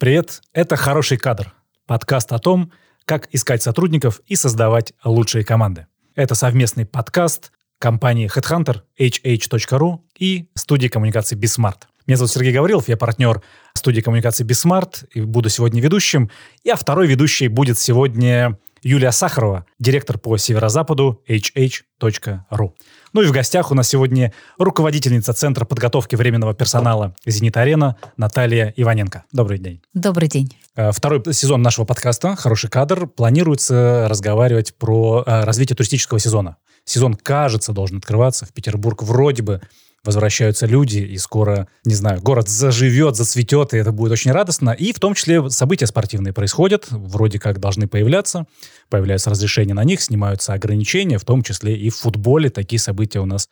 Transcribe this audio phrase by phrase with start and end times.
[0.00, 1.52] Привет, это «Хороший кадр»–
[1.86, 2.72] подкаст о том,
[3.04, 5.88] как искать сотрудников и создавать лучшие команды.
[6.14, 11.82] Это совместный подкаст компании Headhunter, hh.ru и студии коммуникации Bismart.
[12.06, 13.42] Меня зовут Сергей Гаврилов, я партнер
[13.74, 16.30] студии коммуникации Bismart и буду сегодня ведущим.
[16.64, 22.72] И а второй ведущий будет сегодня Юлия Сахарова, директор по северо-западу hh.ru.
[23.12, 29.24] Ну и в гостях у нас сегодня руководительница Центра подготовки временного персонала «Зенит-арена» Наталья Иваненко.
[29.32, 29.82] Добрый день.
[29.92, 30.56] Добрый день.
[30.76, 36.56] Э, второй сезон нашего подкаста «Хороший кадр» планируется разговаривать про э, развитие туристического сезона.
[36.84, 38.46] Сезон, кажется, должен открываться.
[38.46, 39.60] В Петербург вроде бы
[40.04, 44.70] возвращаются люди, и скоро, не знаю, город заживет, зацветет, и это будет очень радостно.
[44.70, 48.46] И в том числе события спортивные происходят, вроде как должны появляться,
[48.88, 53.26] появляются разрешения на них, снимаются ограничения, в том числе и в футболе такие события у
[53.26, 53.48] нас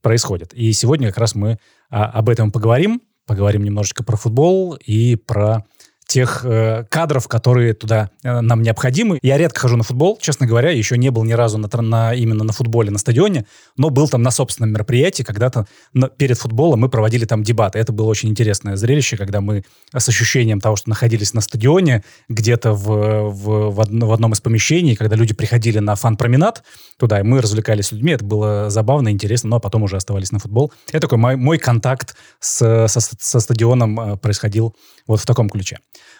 [0.00, 0.52] происходят.
[0.54, 5.64] И сегодня как раз мы а, об этом поговорим, поговорим немножечко про футбол и про
[6.06, 9.18] тех э, кадров, которые туда э, нам необходимы.
[9.22, 12.44] Я редко хожу на футбол, честно говоря, еще не был ни разу на, на, именно
[12.44, 16.88] на футболе, на стадионе, но был там на собственном мероприятии, когда-то на, перед футболом мы
[16.88, 17.78] проводили там дебаты.
[17.78, 19.64] Это было очень интересное зрелище, когда мы
[19.96, 24.40] с ощущением того, что находились на стадионе, где-то в, в, в, одно, в одном из
[24.40, 26.62] помещений, когда люди приходили на фан-променад
[26.98, 30.38] туда, и мы развлекались с людьми, это было забавно, интересно, но потом уже оставались на
[30.38, 30.72] футбол.
[30.88, 35.78] Это такой мой, мой контакт с, со, со стадионом э, происходил вот в таком ключе.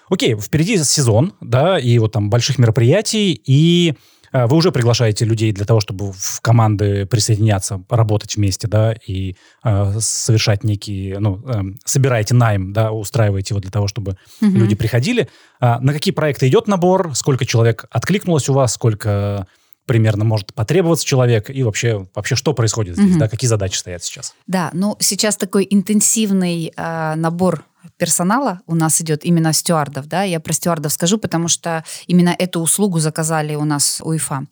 [0.08, 3.94] Окей, впереди сезон, да, и вот там больших мероприятий, и
[4.32, 9.36] э, вы уже приглашаете людей для того, чтобы в команды присоединяться, работать вместе, да, и
[9.64, 14.50] э, совершать некие, ну, э, собираете найм, да, устраиваете его для того, чтобы угу.
[14.50, 15.28] люди приходили.
[15.60, 17.14] А на какие проекты идет набор?
[17.14, 18.74] Сколько человек откликнулось у вас?
[18.74, 19.46] Сколько
[19.86, 23.18] примерно может потребоваться человек и вообще, вообще что происходит здесь, угу.
[23.18, 24.34] да, какие задачи стоят сейчас?
[24.46, 27.64] Да, ну сейчас такой интенсивный э, набор
[27.96, 32.60] персонала у нас идет именно стюардов, да, я про стюардов скажу, потому что именно эту
[32.60, 34.46] услугу заказали у нас УЕФА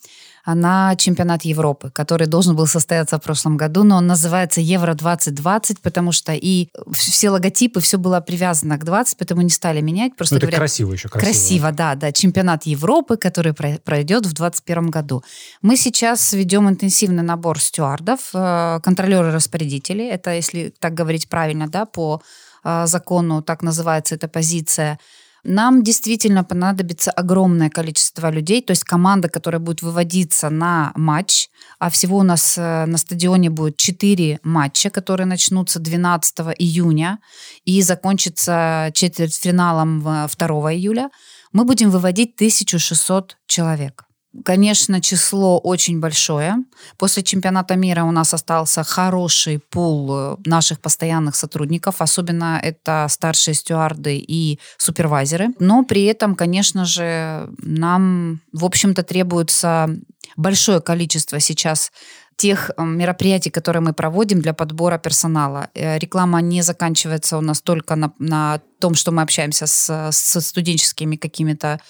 [0.47, 6.13] на чемпионат Европы, который должен был состояться в прошлом году, но он называется Евро-2020, потому
[6.13, 10.17] что и все логотипы, все было привязано к 20, поэтому не стали менять.
[10.17, 11.09] Просто ну, это говорят, красиво еще.
[11.09, 11.31] Красиво.
[11.33, 12.13] красиво, да, да.
[12.13, 15.23] Чемпионат Европы, который пройдет в 2021 году.
[15.63, 20.07] Мы сейчас ведем интенсивный набор стюардов, э, контролеры-распорядители.
[20.07, 22.21] Это, если так говорить правильно, да, по а,
[22.65, 24.99] закону, так называется эта позиция,
[25.43, 31.49] нам действительно понадобится огромное количество людей, то есть команда, которая будет выводиться на матч,
[31.79, 37.21] а всего у нас э, на стадионе будет 4 матча, которые начнутся 12 июня
[37.65, 40.29] и закончатся четвертьфиналом 2
[40.75, 41.11] июля,
[41.53, 44.05] мы будем выводить 1600 человек.
[44.45, 46.55] Конечно, число очень большое.
[46.99, 53.55] После чемпионата мира у нас остался хороший пул э, наших постоянных сотрудников, особенно это старшие
[53.55, 55.49] стюарды и супервайзеры.
[55.59, 59.89] Но при этом, конечно же, нам, в общем-то, требуется
[60.37, 61.91] большое количество сейчас
[62.37, 65.69] тех э, мероприятий, которые мы проводим для подбора персонала.
[65.75, 70.41] Э, реклама не заканчивается у нас только на, на том, что мы общаемся с, с
[70.41, 71.81] студенческими какими-то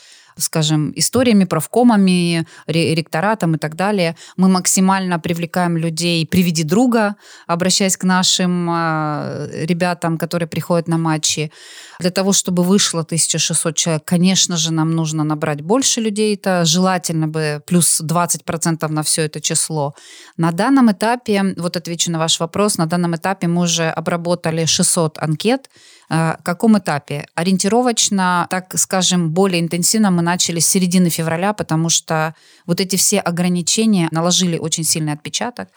[0.40, 4.16] скажем, историями, правкомами, ректоратом и так далее.
[4.36, 11.50] Мы максимально привлекаем людей «приведи друга», обращаясь к нашим э, ребятам, которые приходят на матчи.
[12.00, 16.34] Для того, чтобы вышло 1600 человек, конечно же, нам нужно набрать больше людей.
[16.34, 19.94] Это желательно бы плюс 20% на все это число.
[20.36, 25.18] На данном этапе, вот отвечу на ваш вопрос, на данном этапе мы уже обработали 600
[25.18, 25.70] анкет,
[26.10, 27.26] каком этапе?
[27.36, 32.34] Ориентировочно, так скажем, более интенсивно мы начали с середины февраля, потому что
[32.66, 35.68] вот эти все ограничения наложили очень сильный отпечаток.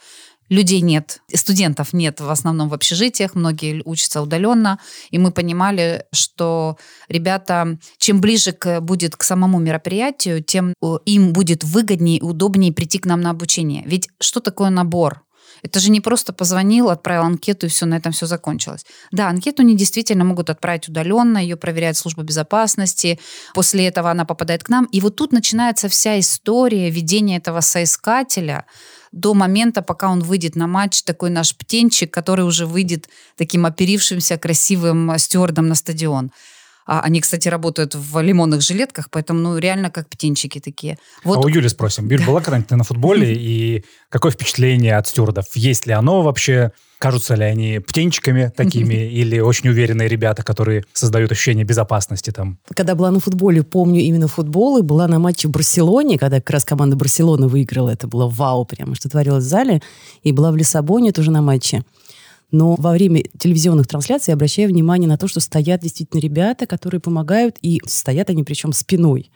[0.50, 4.78] Людей нет, студентов нет в основном в общежитиях, многие учатся удаленно,
[5.10, 6.76] и мы понимали, что
[7.08, 10.74] ребята, чем ближе к, будет к самому мероприятию, тем
[11.06, 13.84] им будет выгоднее и удобнее прийти к нам на обучение.
[13.86, 15.23] Ведь что такое набор?
[15.62, 18.84] Это же не просто позвонил, отправил анкету, и все, на этом все закончилось.
[19.12, 23.18] Да, анкету они действительно могут отправить удаленно, ее проверяет служба безопасности,
[23.54, 24.84] после этого она попадает к нам.
[24.86, 28.64] И вот тут начинается вся история ведения этого соискателя
[29.12, 34.36] до момента, пока он выйдет на матч, такой наш птенчик, который уже выйдет таким оперившимся
[34.36, 36.32] красивым стюардом на стадион.
[36.86, 40.98] А они, кстати, работают в лимонных жилетках, поэтому, ну, реально как птенчики такие.
[41.24, 41.38] Вот.
[41.38, 42.08] А у Юли спросим.
[42.08, 45.46] Юль, была когда-нибудь на футболе, и какое впечатление от стюардов?
[45.54, 46.72] Есть ли оно вообще?
[46.98, 52.58] Кажутся ли они птенчиками такими или очень уверенные ребята, которые создают ощущение безопасности там?
[52.74, 56.50] Когда была на футболе, помню именно футбол, и была на матче в Барселоне, когда как
[56.50, 59.82] раз команда Барселоны выиграла, это было вау прямо, что творилось в зале,
[60.22, 61.82] и была в Лиссабоне тоже на матче.
[62.54, 67.00] Но во время телевизионных трансляций я обращаю внимание на то, что стоят действительно ребята, которые
[67.00, 69.32] помогают, и стоят они причем спиной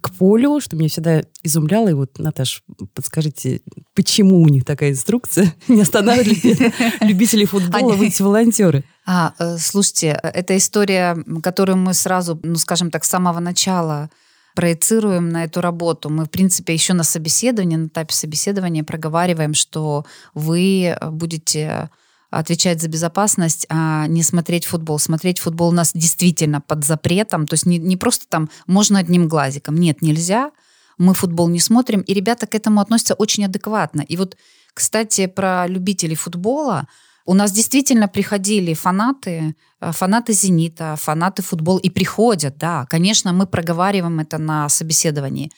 [0.00, 1.88] к полю, что меня всегда изумляло.
[1.88, 2.62] И вот, Наташ,
[2.94, 3.60] подскажите,
[3.92, 5.52] почему у них такая инструкция?
[5.68, 8.84] Не останавливает любителей футбола выйти волонтеры?
[9.04, 14.10] А, э, слушайте, это история, которую мы сразу, ну, скажем так, с самого начала
[14.54, 16.08] проецируем на эту работу.
[16.08, 21.90] Мы, в принципе, еще на собеседовании, на этапе собеседования проговариваем, что вы будете
[22.30, 24.98] отвечать за безопасность, а не смотреть футбол.
[24.98, 29.28] Смотреть футбол у нас действительно под запретом, то есть не, не просто там можно одним
[29.28, 29.76] глазиком.
[29.76, 30.52] Нет, нельзя.
[30.96, 34.02] Мы футбол не смотрим, и ребята к этому относятся очень адекватно.
[34.02, 34.36] И вот,
[34.74, 36.86] кстати, про любителей футбола.
[37.26, 42.86] У нас действительно приходили фанаты, э, фанаты «Зенита», фанаты футбола, и приходят, да.
[42.86, 45.50] Конечно, мы проговариваем это на собеседовании,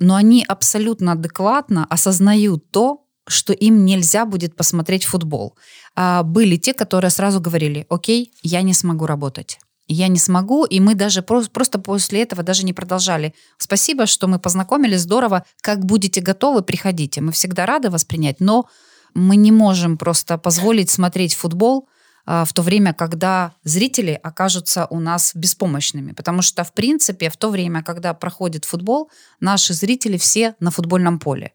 [0.00, 5.56] но они абсолютно адекватно осознают то, что им нельзя будет посмотреть футбол.
[5.94, 9.58] А были те, которые сразу говорили, окей, я не смогу работать.
[9.86, 13.34] Я не смогу, и мы даже просто, после этого даже не продолжали.
[13.58, 15.44] Спасибо, что мы познакомились, здорово.
[15.60, 17.20] Как будете готовы, приходите.
[17.20, 18.66] Мы всегда рады вас принять, но
[19.14, 21.86] мы не можем просто позволить смотреть футбол
[22.24, 26.12] а, в то время, когда зрители окажутся у нас беспомощными.
[26.12, 29.10] Потому что, в принципе, в то время, когда проходит футбол,
[29.40, 31.52] наши зрители все на футбольном поле.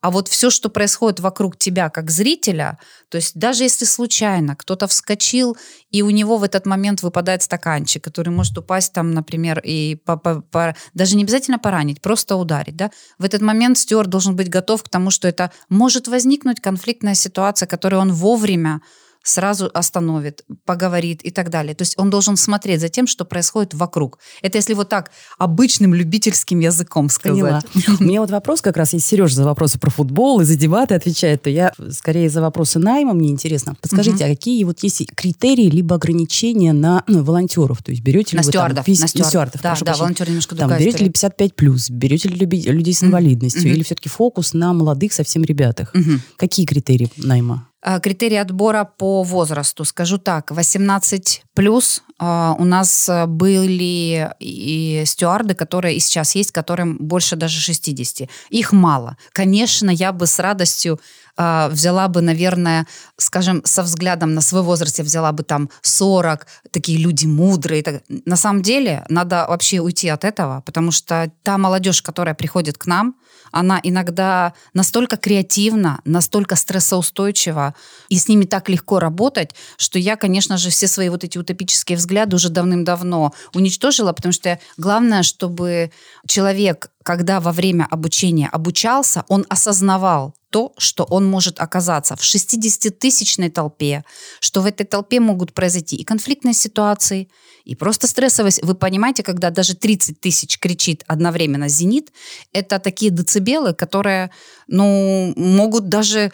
[0.00, 2.78] А вот все, что происходит вокруг тебя как зрителя,
[3.10, 5.56] то есть даже если случайно кто-то вскочил,
[5.90, 10.16] и у него в этот момент выпадает стаканчик, который может упасть там, например, и по,
[10.16, 14.48] по, по, даже не обязательно поранить, просто ударить, да, в этот момент стюард должен быть
[14.48, 18.80] готов к тому, что это может возникнуть конфликтная ситуация, которую он вовремя
[19.22, 21.74] сразу остановит, поговорит и так далее.
[21.74, 24.18] То есть он должен смотреть за тем, что происходит вокруг.
[24.42, 27.30] Это если вот так обычным любительским языком сказать.
[27.40, 27.62] Поняла.
[28.00, 30.94] У меня вот вопрос как раз, есть Сережа за вопросы про футбол и за дебаты
[30.94, 33.76] отвечает, то я скорее за вопросы найма, мне интересно.
[33.80, 34.24] Подскажите, угу.
[34.24, 37.82] а какие вот есть критерии либо ограничения на ну, волонтеров?
[37.82, 39.28] То есть берете на ли вы стюардов, там, на стюардов.
[39.30, 41.06] стюардов да, да, волонтеры немножко там, берете история.
[41.06, 43.70] ли 55 плюс, берете ли людей с инвалидностью, угу.
[43.70, 45.92] или все-таки фокус на молодых совсем ребятах?
[45.94, 46.20] Угу.
[46.36, 47.69] Какие критерии найма?
[47.82, 49.84] Э, критерии отбора по возрасту.
[49.84, 56.98] Скажу так, 18 плюс э, у нас были и стюарды, которые и сейчас есть, которым
[56.98, 58.28] больше даже 60.
[58.50, 59.16] Их мало.
[59.32, 61.00] Конечно, я бы с радостью
[61.38, 62.86] э, взяла бы, наверное,
[63.16, 68.02] скажем, со взглядом на свой возраст, я взяла бы там 40, такие люди мудрые.
[68.26, 72.84] На самом деле, надо вообще уйти от этого, потому что та молодежь, которая приходит к
[72.84, 73.14] нам,
[73.50, 77.74] она иногда настолько креативна, настолько стрессоустойчива,
[78.08, 81.96] и с ними так легко работать, что я, конечно же, все свои вот эти утопические
[81.98, 85.90] взгляды уже давным-давно уничтожила, потому что главное, чтобы
[86.26, 93.50] человек, когда во время обучения обучался, он осознавал, то, что он может оказаться в 60-тысячной
[93.50, 94.04] толпе,
[94.40, 97.28] что в этой толпе могут произойти и конфликтные ситуации,
[97.64, 98.62] и просто стрессовость.
[98.62, 102.12] Вы понимаете, когда даже 30 тысяч кричит одновременно «Зенит»,
[102.52, 104.30] это такие децибелы, которые
[104.66, 106.32] ну, могут даже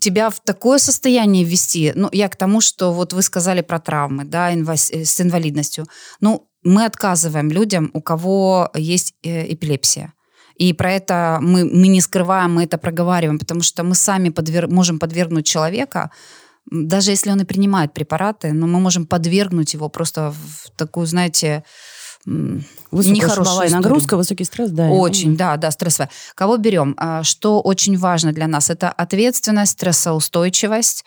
[0.00, 1.92] тебя в такое состояние ввести.
[1.94, 4.52] Ну, я к тому, что вот вы сказали про травмы, да.
[4.52, 5.86] Э, с инвалидностью.
[6.20, 10.12] Ну, мы отказываем людям, у кого есть э, эпилепсия.
[10.56, 14.68] И про это мы, мы не скрываем, мы это проговариваем, потому что мы сами подвер...
[14.68, 16.10] можем подвергнуть человека,
[16.70, 21.62] даже если он и принимает препараты, но мы можем подвергнуть его просто в такую, знаете,
[22.26, 24.88] нехорошая нагрузка, высокий стресс, да.
[24.88, 26.10] Очень, да, да, стрессовая.
[26.34, 26.94] Кого берем?
[26.98, 28.70] А, что очень важно для нас?
[28.70, 31.04] Это ответственность, стрессоустойчивость,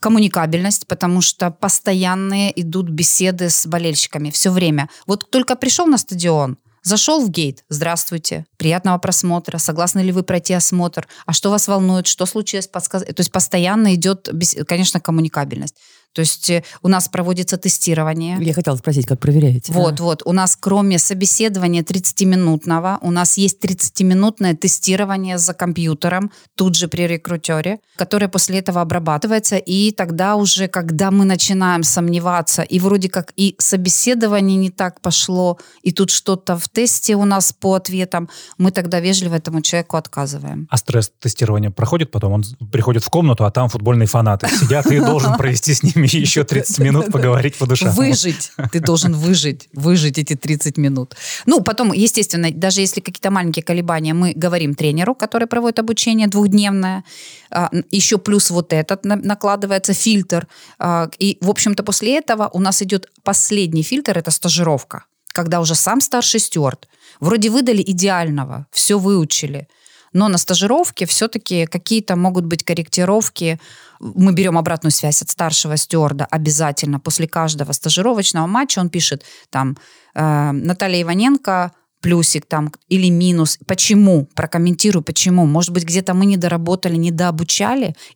[0.00, 4.88] коммуникабельность, потому что постоянные идут беседы с болельщиками все время.
[5.06, 7.64] Вот только пришел на стадион, Зашел в гейт.
[7.68, 8.44] Здравствуйте.
[8.56, 9.58] Приятного просмотра.
[9.58, 11.06] Согласны ли вы пройти осмотр?
[11.26, 12.08] А что вас волнует?
[12.08, 12.66] Что случилось?
[12.66, 13.04] Подсказ...
[13.04, 14.28] То есть постоянно идет,
[14.66, 15.76] конечно, коммуникабельность.
[16.12, 18.36] То есть э, у нас проводится тестирование.
[18.40, 19.72] Я хотела спросить, как проверяете.
[19.72, 20.04] Вот, да.
[20.04, 20.22] вот.
[20.24, 27.06] У нас кроме собеседования 30-минутного, у нас есть 30-минутное тестирование за компьютером, тут же при
[27.06, 29.56] рекрутере, которое после этого обрабатывается.
[29.56, 35.58] И тогда уже, когда мы начинаем сомневаться, и вроде как и собеседование не так пошло,
[35.82, 38.28] и тут что-то в тесте у нас по ответам,
[38.58, 40.66] мы тогда вежливо этому человеку отказываем.
[40.70, 42.32] А стресс-тестирование проходит потом?
[42.32, 46.22] Он приходит в комнату, а там футбольные фанаты сидят, и должен провести с ними ними
[46.22, 47.90] еще 30 минут поговорить по душам.
[47.94, 48.52] Выжить.
[48.72, 49.68] Ты должен выжить.
[49.72, 51.16] Выжить эти 30 минут.
[51.46, 57.04] Ну, потом, естественно, даже если какие-то маленькие колебания, мы говорим тренеру, который проводит обучение двухдневное.
[57.50, 60.46] А, еще плюс вот этот накладывается фильтр.
[60.78, 65.04] А, и, в общем-то, после этого у нас идет последний фильтр, это стажировка.
[65.28, 66.88] Когда уже сам старший стюард.
[67.20, 69.68] Вроде выдали идеального, все выучили.
[70.12, 73.58] Но на стажировке все-таки какие-то могут быть корректировки.
[74.00, 77.00] Мы берем обратную связь от старшего стюарда обязательно.
[77.00, 79.76] После каждого стажировочного матча он пишет там
[80.14, 83.58] э, Наталья Иваненко плюсик там или минус.
[83.66, 84.26] Почему?
[84.34, 85.46] Прокомментирую, почему.
[85.46, 86.96] Может быть, где-то мы не доработали,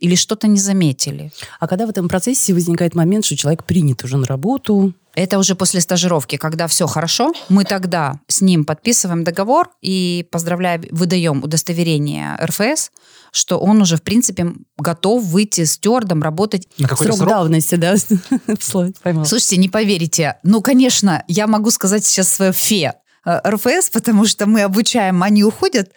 [0.01, 1.31] или что-то не заметили.
[1.61, 5.55] А когда в этом процессе возникает момент, что человек принят уже на работу, это уже
[5.55, 12.37] после стажировки, когда все хорошо, мы тогда с ним подписываем договор и поздравляем, выдаем удостоверение
[12.41, 12.91] РФС,
[13.33, 16.69] что он уже, в принципе, готов выйти с стюардом, работать.
[16.79, 17.97] На какой срок, срок давности, да?
[19.25, 20.37] Слушайте, не поверите.
[20.43, 22.93] Ну, конечно, я могу сказать сейчас свое фе.
[23.25, 25.93] Э, РФС, потому что мы обучаем, они уходят,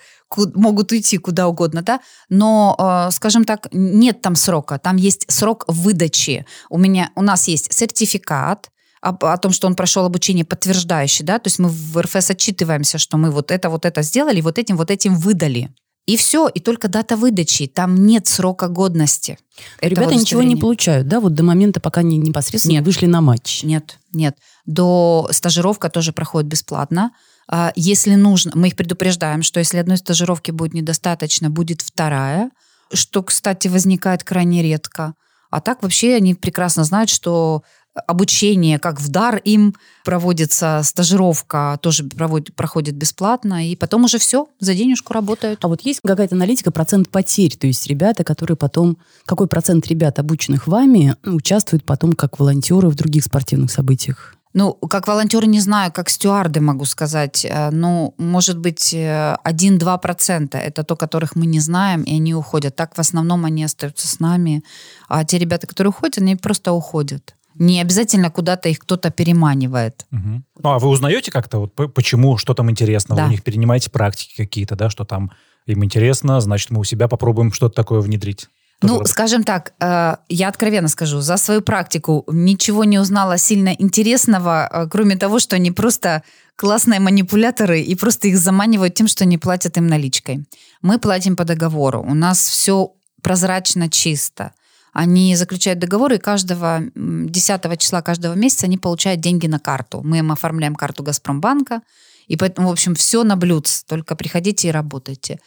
[0.55, 1.99] могут уйти куда угодно, да,
[2.29, 6.45] но, э, скажем так, нет там срока, там есть срок выдачи.
[6.69, 8.69] У меня, у нас есть сертификат,
[9.01, 12.97] о, о том, что он прошел обучение подтверждающий, да, то есть мы в РФС отчитываемся,
[12.97, 15.73] что мы вот это, вот это сделали, вот этим, вот этим выдали.
[16.05, 19.37] И все, и только дата выдачи, там нет срока годности.
[19.79, 22.85] Ребята ничего не получают, да, вот до момента, пока они непосредственно нет.
[22.85, 23.63] вышли на матч?
[23.63, 24.35] Нет, нет.
[24.65, 27.11] До стажировка тоже проходит бесплатно.
[27.47, 32.49] А, если нужно, мы их предупреждаем, что если одной стажировки будет недостаточно, будет вторая,
[32.91, 35.13] что, кстати, возникает крайне редко.
[35.51, 37.63] А так вообще они прекрасно знают, что
[38.07, 44.47] обучение, как в дар им проводится стажировка, тоже проводит, проходит бесплатно, и потом уже все,
[44.59, 45.63] за денежку работают.
[45.63, 50.19] А вот есть какая-то аналитика, процент потерь, то есть ребята, которые потом, какой процент ребят,
[50.19, 54.35] обученных вами, участвуют потом как волонтеры в других спортивных событиях?
[54.53, 57.45] Ну, как волонтеры не знаю, как стюарды могу сказать.
[57.71, 62.75] Ну, может быть, 1-2% э, это то, которых мы не знаем, и они уходят.
[62.75, 64.63] Так в основном они остаются с нами.
[65.07, 67.35] А те ребята, которые уходят, они просто уходят.
[67.59, 70.05] Не обязательно куда-то их кто-то переманивает.
[70.11, 70.43] Угу.
[70.63, 73.15] Ну, а вы узнаете как-то, вот, почему, что там интересно?
[73.15, 73.23] Да.
[73.23, 75.31] Вы у них перенимаете практики какие-то, да, что там
[75.67, 78.47] им интересно, значит, мы у себя попробуем что-то такое внедрить.
[78.81, 84.69] Ну, скажем так, э, я откровенно скажу, за свою практику ничего не узнала сильно интересного,
[84.71, 86.23] э, кроме того, что они просто
[86.55, 90.45] классные манипуляторы и просто их заманивают тем, что не платят им наличкой.
[90.81, 94.53] Мы платим по договору, у нас все прозрачно, чисто.
[94.99, 100.01] Они заключают договоры, и каждого 10 числа каждого месяца они получают деньги на карту.
[100.03, 101.83] Мы им оформляем карту Газпромбанка,
[102.27, 105.39] и поэтому, в общем, все на блюдце, только приходите и работайте.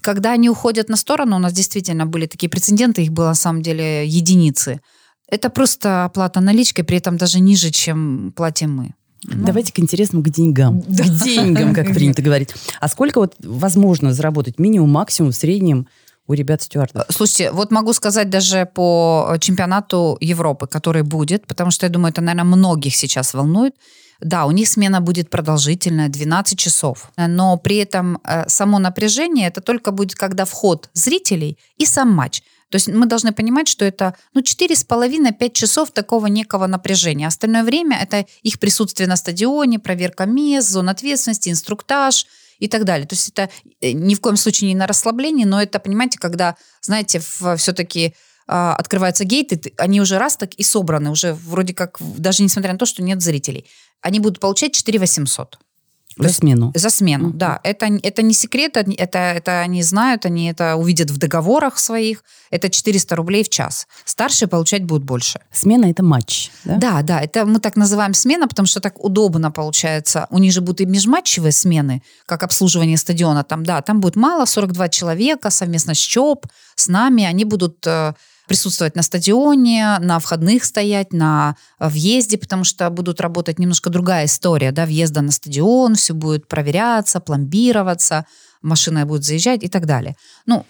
[0.00, 3.60] Когда они уходят на сторону, у нас действительно были такие прецеденты, их было на самом
[3.60, 4.80] деле единицы.
[5.28, 8.94] Это просто оплата наличкой, при этом даже ниже, чем платим мы.
[9.24, 9.44] Ну.
[9.44, 10.80] Давайте к интересному, к деньгам.
[10.80, 12.54] К деньгам, как принято говорить.
[12.80, 15.88] А сколько вот возможно заработать минимум, максимум, в среднем
[16.26, 17.04] у ребят стюардов?
[17.08, 22.20] Слушайте, вот могу сказать даже по чемпионату Европы, который будет, потому что я думаю, это,
[22.20, 23.74] наверное, многих сейчас волнует.
[24.20, 27.10] Да, у них смена будет продолжительная, 12 часов.
[27.16, 32.42] Но при этом э, само напряжение это только будет, когда вход зрителей и сам матч.
[32.70, 37.26] То есть мы должны понимать, что это ну, 4,5-5 часов такого некого напряжения.
[37.26, 42.26] Остальное время это их присутствие на стадионе, проверка мест, зон ответственности, инструктаж–
[42.58, 43.06] и так далее.
[43.06, 46.56] То есть это э, ни в коем случае не на расслаблении, но это, понимаете, когда,
[46.80, 47.20] знаете,
[47.56, 48.14] все-таки
[48.46, 52.78] а, открываются гейты, они уже раз так и собраны, уже вроде как, даже несмотря на
[52.78, 53.66] то, что нет зрителей.
[54.02, 55.58] Они будут получать 4 800.
[56.16, 56.72] За смену.
[56.74, 57.36] За смену, mm-hmm.
[57.36, 57.60] да.
[57.64, 62.22] Это, это не секрет, это, это они знают, они это увидят в договорах своих.
[62.50, 63.86] Это 400 рублей в час.
[64.04, 65.40] Старшие получать будут больше.
[65.52, 66.76] Смена– это матч, да?
[66.76, 67.20] Да, да.
[67.20, 70.26] Это мы так называем смена, потому что так удобно получается.
[70.30, 73.42] У них же будут и межматчевые смены, как обслуживание стадиона.
[73.42, 77.24] Там, да, там будет мало, 42 человека совместно с ЧОП, с нами.
[77.24, 78.14] Они будут э,
[78.46, 84.26] присутствовать на стадионе, на входных стоять, на э, въезде, потому что будут работать немножко другая
[84.26, 88.26] история, да, въезда на стадион, все будет проверяться, пломбироваться,
[88.62, 90.16] машина будет заезжать и так далее.
[90.46, 90.64] Ну,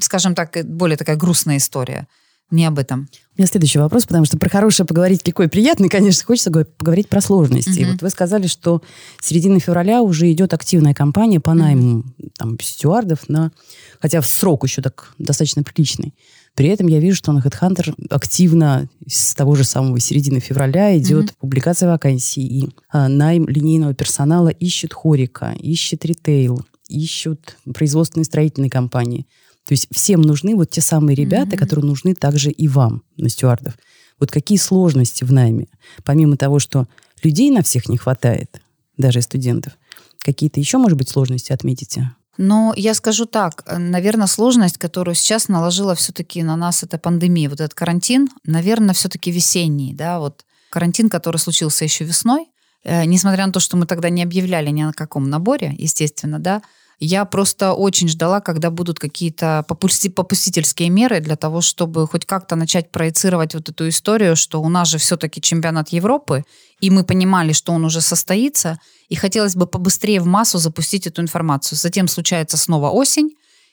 [0.00, 2.06] скажем так, э, более такая грустная история.
[2.50, 3.08] Не об этом.
[3.36, 6.50] У меня следующий вопрос, потому что про хорошее поговорить легко и приятно, и, конечно, хочется
[6.50, 7.82] поговорить про сложности.
[7.82, 7.92] Угу.
[7.92, 8.82] Вот вы сказали, что
[9.20, 12.30] середины февраля уже идет активная кампания по найму угу.
[12.36, 13.52] там, стюардов, на...
[14.00, 16.12] хотя в срок еще так достаточно приличный.
[16.54, 21.26] При этом я вижу, что на HeadHunter активно с того же самого середины февраля идет
[21.26, 21.36] mm-hmm.
[21.40, 22.42] публикация вакансий.
[22.42, 29.26] И а, найм линейного персонала ищет хорика, ищет ритейл, ищут производственные строительные компании.
[29.66, 31.58] То есть всем нужны вот те самые ребята, mm-hmm.
[31.58, 33.74] которые нужны также и вам, на стюардов.
[34.18, 35.68] Вот какие сложности в найме?
[36.04, 36.86] Помимо того, что
[37.22, 38.60] людей на всех не хватает,
[38.98, 39.78] даже студентов,
[40.18, 42.10] какие-то еще, может быть, сложности отметите?
[42.42, 47.50] Но я скажу так, э, наверное, сложность, которую сейчас наложила все-таки на нас эта пандемия,
[47.50, 52.46] вот этот карантин, наверное, все-таки весенний, да, вот карантин, который случился еще весной,
[52.82, 56.62] э, несмотря на то, что мы тогда не объявляли ни о каком наборе, естественно, да,
[57.02, 62.90] Я просто очень ждала, когда будут какие-то попустительские меры для того, чтобы хоть как-то начать
[62.90, 66.44] проецировать вот эту историю, что у нас же все-таки чемпионат Европы,
[66.78, 68.78] и мы понимали, что он уже состоится,
[69.08, 71.78] и хотелось бы побыстрее в массу запустить эту информацию.
[71.78, 73.30] Затем случается снова осень,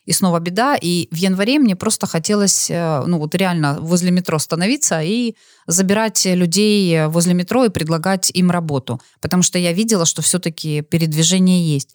[0.08, 0.78] и снова беда.
[0.82, 5.36] И в январе мне просто хотелось, э, ну вот реально возле метро становиться и
[5.68, 9.02] забирать людей возле метро и предлагать им работу.
[9.20, 11.94] Потому что я видела, что все-таки передвижение есть.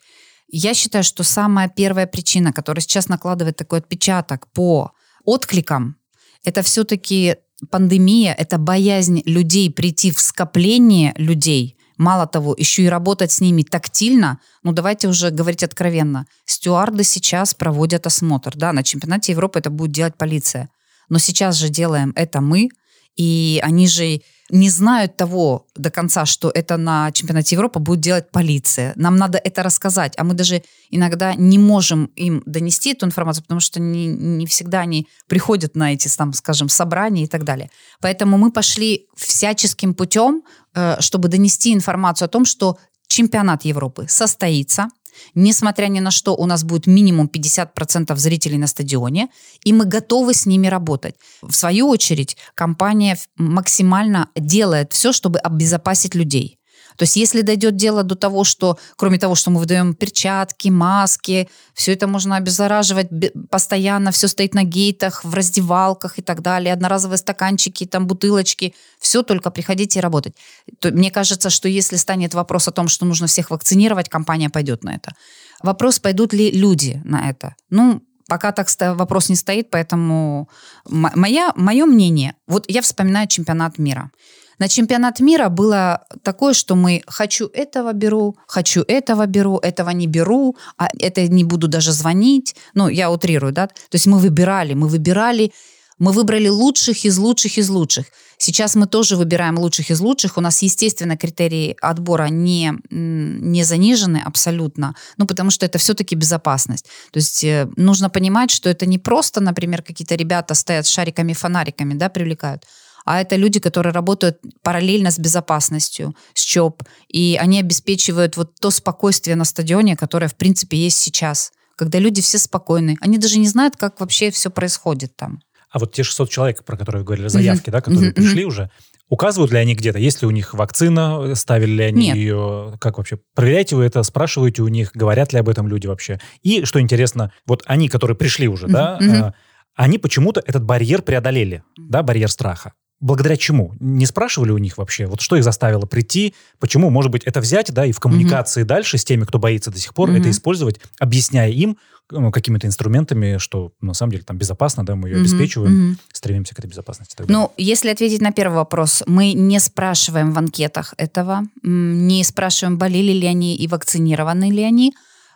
[0.55, 4.93] Я считаю, что самая первая причина, которая сейчас накладывает такой отпечаток по
[5.25, 5.97] откликам,
[6.45, 7.37] это все-таки
[7.71, 11.79] пандемия, это боязнь людей прийти в скопление людей.
[11.97, 14.41] Мало того, еще и работать с ними тактильно.
[14.63, 16.27] Ну, давайте уже говорить откровенно.
[16.45, 18.55] Стюарды сейчас проводят осмотр.
[18.55, 20.69] Да, на чемпионате Европы это будет делать полиция.
[21.09, 22.69] Но сейчас же делаем это мы,
[23.17, 24.21] и они же
[24.53, 28.93] не знают того до конца, что это на чемпионате Европы будет делать полиция.
[28.97, 33.61] Нам надо это рассказать, а мы даже иногда не можем им донести эту информацию, потому
[33.61, 37.71] что не, не всегда они приходят на эти, там, скажем, собрания и так далее.
[38.01, 40.43] Поэтому мы пошли всяческим путем,
[40.75, 42.79] э, чтобы донести информацию о том, что
[43.09, 44.89] чемпионат Европы состоится–
[45.35, 49.29] Несмотря ни на что, у нас будет минимум 50% зрителей на стадионе,
[49.65, 51.15] и мы готовы с ними работать.
[51.43, 56.59] В свою очередь, компания максимально делает все, чтобы обезопасить людей.
[56.97, 61.49] То есть если дойдет дело до того, что, кроме того, что мы выдаем перчатки, маски,
[61.75, 63.09] все это можно обеззараживать
[63.51, 69.23] постоянно, все стоит на гейтах, в раздевалках и так далее, одноразовые стаканчики, там бутылочки, все
[69.23, 70.35] только приходите и работать.
[70.79, 74.85] То, мне кажется, что если станет вопрос о том, что нужно всех вакцинировать, компания пойдет
[74.85, 75.15] на это.
[75.63, 77.55] Вопрос, пойдут ли люди на это.
[77.71, 80.49] Ну, пока так вопрос не стоит, поэтому
[80.89, 84.11] моя, мое мнение, вот я вспоминаю чемпионат мира.
[84.59, 90.07] На чемпионат мира было такое, что мы хочу этого беру, хочу этого беру, этого не
[90.07, 92.55] беру, а это не буду даже звонить.
[92.75, 93.67] Ну, я утрирую, да?
[93.67, 95.53] То есть мы выбирали, мы выбирали,
[95.99, 98.07] мы выбрали лучших из лучших из лучших.
[98.37, 100.37] Сейчас мы тоже выбираем лучших из лучших.
[100.37, 106.87] У нас, естественно, критерии отбора не, не занижены абсолютно, ну, потому что это все-таки безопасность.
[107.13, 111.95] То есть э, нужно понимать, что это не просто, например, какие-то ребята стоят с шариками-фонариками,
[111.95, 112.65] да, привлекают,
[113.05, 118.71] а это люди, которые работают параллельно с безопасностью, с ЧОП, и они обеспечивают вот то
[118.71, 122.97] спокойствие на стадионе, которое, в принципе, есть сейчас, когда люди все спокойны.
[123.01, 125.41] Они даже не знают, как вообще все происходит там.
[125.71, 127.73] А вот те 600 человек, про которые вы говорили, заявки, mm-hmm.
[127.73, 128.15] да, которые mm-hmm.
[128.15, 128.71] пришли уже,
[129.09, 132.17] указывают ли они где-то, есть ли у них вакцина, ставили ли они Нет.
[132.17, 133.19] ее, как вообще?
[133.35, 136.21] Проверяете вы это, спрашиваете у них, говорят ли об этом люди вообще?
[136.43, 138.71] И, что интересно, вот они, которые пришли уже, mm-hmm.
[138.71, 139.33] да, mm-hmm.
[139.77, 143.75] они почему-то этот барьер преодолели, да, барьер страха благодаря чему?
[143.81, 147.71] Не спрашивали у них вообще, вот что их заставило прийти, почему, может быть, это взять,
[147.73, 148.67] да, и в коммуникации mm-hmm.
[148.67, 150.21] дальше с теми, кто боится до сих пор, mm-hmm.
[150.21, 151.77] это использовать, объясняя им
[152.11, 155.21] ну, какими-то инструментами, что на самом деле там безопасно, да, мы ее mm-hmm.
[155.21, 155.97] обеспечиваем, mm-hmm.
[156.13, 157.17] стремимся к этой безопасности.
[157.27, 163.13] Ну, если ответить на первый вопрос, мы не спрашиваем в анкетах этого, не спрашиваем, болели
[163.13, 164.95] ли они и вакцинированы ли они,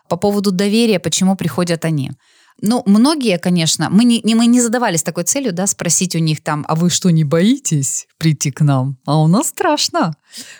[0.09, 2.13] по поводу доверия, почему приходят они.
[2.63, 6.65] Ну, многие, конечно, мы не, мы не задавались такой целью, да, спросить у них там,
[6.67, 8.97] а вы что, не боитесь прийти к нам?
[9.05, 10.17] А у нас страшно.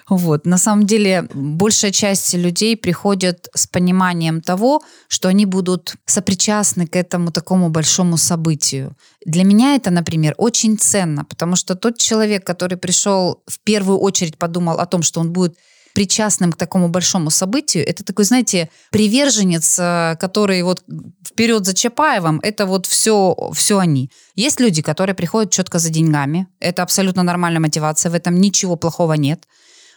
[0.07, 0.45] Вот.
[0.45, 6.97] На самом деле, большая часть людей приходят с пониманием того, что они будут сопричастны к
[6.97, 8.95] этому такому большому событию.
[9.25, 14.37] Для меня это, например, очень ценно, потому что тот человек, который пришел в первую очередь
[14.37, 15.57] подумал о том, что он будет
[15.97, 20.85] причастным к такому большому событию, это такой, знаете, приверженец, э, который вот
[21.27, 24.11] вперед за Чапаевым, это вот все, все они.
[24.35, 29.15] Есть люди, которые приходят четко за деньгами, это абсолютно нормальная мотивация, в этом ничего плохого
[29.15, 29.49] нет.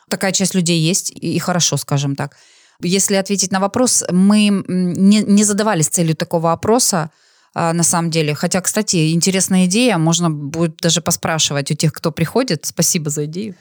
[0.10, 2.38] Такая часть людей есть, и хорошо, скажем так.
[2.82, 7.10] Если ответить на вопрос, мы не, не задавались целью такого опроса,
[7.54, 8.36] а, на самом деле.
[8.36, 12.66] Хотя, кстати, интересная идея, можно будет даже поспрашивать у тех, кто приходит.
[12.66, 13.56] Спасибо за идею.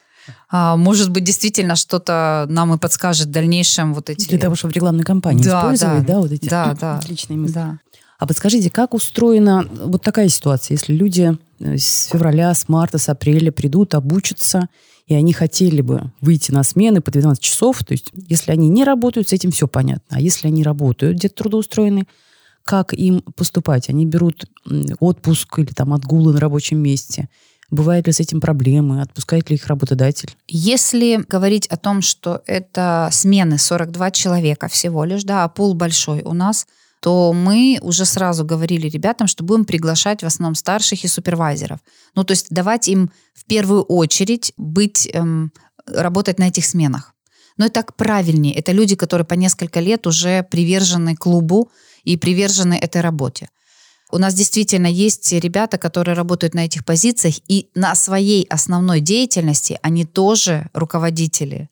[0.51, 4.29] А, может быть, действительно что-то нам и подскажет в дальнейшем вот эти...
[4.29, 7.37] Для того, чтобы в рекламной кампании да, использовать, да, да, вот эти да, да, отличные
[7.37, 7.55] мысли.
[7.55, 7.79] Да.
[8.19, 13.09] А подскажите, как устроена вот такая ситуация, если люди э, с февраля, с марта, с
[13.09, 14.69] апреля придут, обучатся,
[15.07, 18.85] и они хотели бы выйти на смены по 12 часов, то есть если они не
[18.85, 20.17] работают, с этим все понятно.
[20.17, 22.07] А если они работают, где-то трудоустроены,
[22.65, 23.89] как им поступать?
[23.89, 24.45] Они берут
[25.01, 27.29] отпуск или там отгулы на рабочем месте–
[27.71, 29.03] Бывают ли с этим проблемы?
[29.03, 30.35] Отпускает ли их работодатель?
[30.49, 36.23] Если говорить о том, что это смены 42 человека всего лишь, да, а пул большой
[36.23, 36.67] у нас,
[37.01, 41.79] то мы уже сразу говорили ребятам, что будем приглашать в основном старших и супервайзеров.
[42.15, 45.53] Ну, то есть давать им в первую очередь быть, эм,
[45.87, 47.15] работать на этих сменах.
[47.57, 48.55] Но это правильнее.
[48.55, 51.71] Это люди, которые по несколько лет уже привержены клубу
[52.05, 53.49] и привержены этой работе.
[54.11, 59.79] У нас действительно есть ребята, которые работают на этих позициях, и на своей основной деятельности
[59.83, 61.69] они тоже руководители.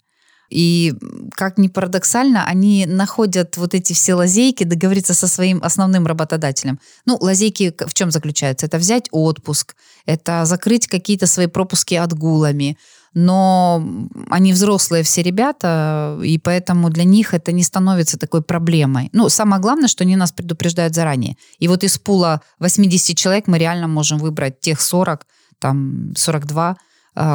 [0.50, 0.94] И,
[1.32, 6.78] как ни парадоксально, они находят вот эти все лазейки договориться со своим основным работодателем.
[7.04, 8.66] Ну, лазейки в чем заключаются?
[8.66, 12.78] Это взять отпуск, это закрыть какие-то свои пропуски отгулами,
[13.18, 13.82] но
[14.28, 19.08] они взрослые все ребята, и поэтому для них это не становится такой проблемой.
[19.14, 21.38] Ну, самое главное, что они нас предупреждают заранее.
[21.58, 25.26] И вот из пула 80 человек мы реально можем выбрать тех 40,
[25.58, 26.76] там 42, а,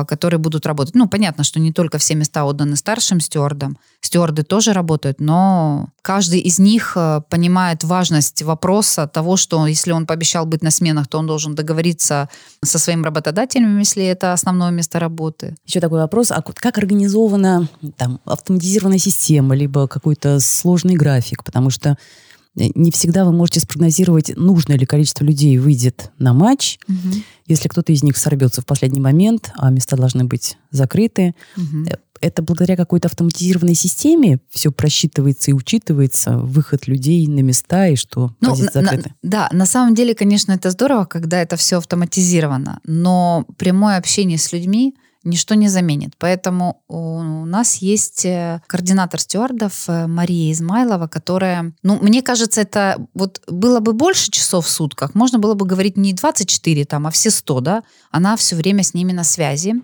[0.06, 0.96] которые будут работать.
[0.96, 3.78] Ну, понятно, что не только все места отданы старшим стюардам.
[4.02, 10.06] Стюарды тоже работают, но каждый из них а, понимает важность вопроса того, что если он
[10.06, 12.30] пообещал быть на сменах, то он должен договориться
[12.63, 15.56] со своим работодателем, если это основное место работы.
[15.65, 16.32] Еще такой вопрос.
[16.32, 17.67] А как организована
[17.98, 21.44] там, автоматизированная система, либо какой-то сложный график?
[21.44, 21.98] Потому что
[22.31, 26.80] Э, не всегда вы можете спрогнозировать, нужное ли количество людей выйдет на матч.
[26.88, 27.16] Угу.
[27.48, 31.86] Если кто-то из них сорвется в последний момент, а места должны быть закрыты, угу.
[32.20, 38.36] это благодаря какой-то автоматизированной системе все просчитывается и учитывается, выход людей на места и что
[38.42, 39.14] ну, позиции закрыты.
[39.22, 44.38] На, да, на самом деле, конечно, это здорово, когда это все автоматизировано, но прямое общение
[44.38, 46.14] с людьми ничто не заменит.
[46.18, 52.98] Поэтому у нас есть э, координатор стюардов э, Мария Измайлова, которая, ну, мне кажется, это
[53.14, 57.12] вот было бы больше часов в сутках, можно было бы говорить не 24 там, а
[57.12, 59.76] все 100, да, она все время с ними на связи.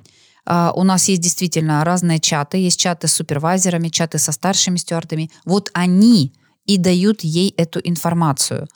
[0.49, 2.57] Uh, у нас есть действительно разные чаты.
[2.57, 5.29] Есть чаты с супервайзерами, чаты со старшими стюардами.
[5.43, 6.33] Вот они
[6.65, 8.69] и дают ей эту информацию.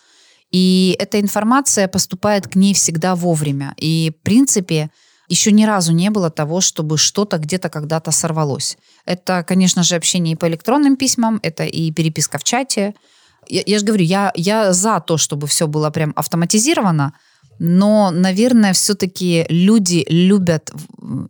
[0.51, 3.73] И эта информация поступает к ней всегда вовремя.
[3.77, 4.91] И, в принципе,
[5.31, 8.77] еще ни разу не было того, чтобы что-то где-то когда-то сорвалось.
[9.05, 12.93] Это, конечно же, общение и по электронным письмам, это и переписка в чате.
[13.47, 17.13] Я, я же говорю, я, я за то, чтобы все было прям автоматизировано,
[17.59, 20.73] но, наверное, все-таки люди любят,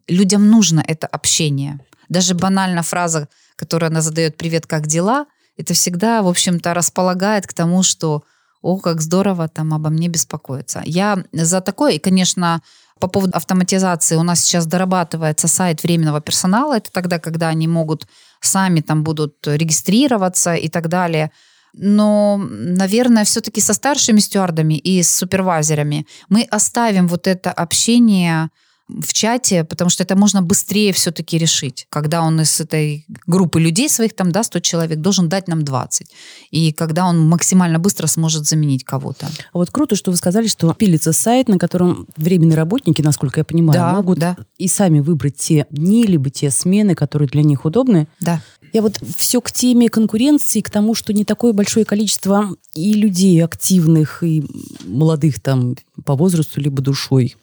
[0.07, 1.79] людям нужно это общение.
[2.09, 7.53] Даже банально фраза, которую она задает «Привет, как дела?», это всегда, в общем-то, располагает к
[7.53, 8.23] тому, что
[8.63, 10.81] «О, как здорово там обо мне беспокоиться».
[10.85, 12.61] Я за такое, и, конечно,
[13.01, 16.77] по поводу автоматизации у нас сейчас дорабатывается сайт временного персонала.
[16.77, 18.07] Это тогда, когда они могут
[18.39, 21.31] сами там будут регистрироваться и так далее.
[21.73, 28.49] Но, наверное, все-таки со старшими стюардами и с супервайзерами мы оставим вот это общение
[28.99, 31.87] в чате, потому что это можно быстрее все-таки решить.
[31.89, 36.07] Когда он из этой группы людей своих, там, да, 100 человек, должен дать нам 20.
[36.51, 39.27] И когда он максимально быстро сможет заменить кого-то.
[39.53, 43.43] А вот круто, что вы сказали, что пилится сайт, на котором временные работники, насколько я
[43.43, 44.37] понимаю, да, могут да.
[44.57, 48.07] и сами выбрать те дни, либо те смены, которые для них удобны.
[48.19, 48.41] Да.
[48.73, 53.43] Я вот все к теме конкуренции, к тому, что не такое большое количество и людей
[53.43, 54.43] активных, и
[54.85, 55.75] молодых там
[56.05, 57.35] по возрасту, либо душой,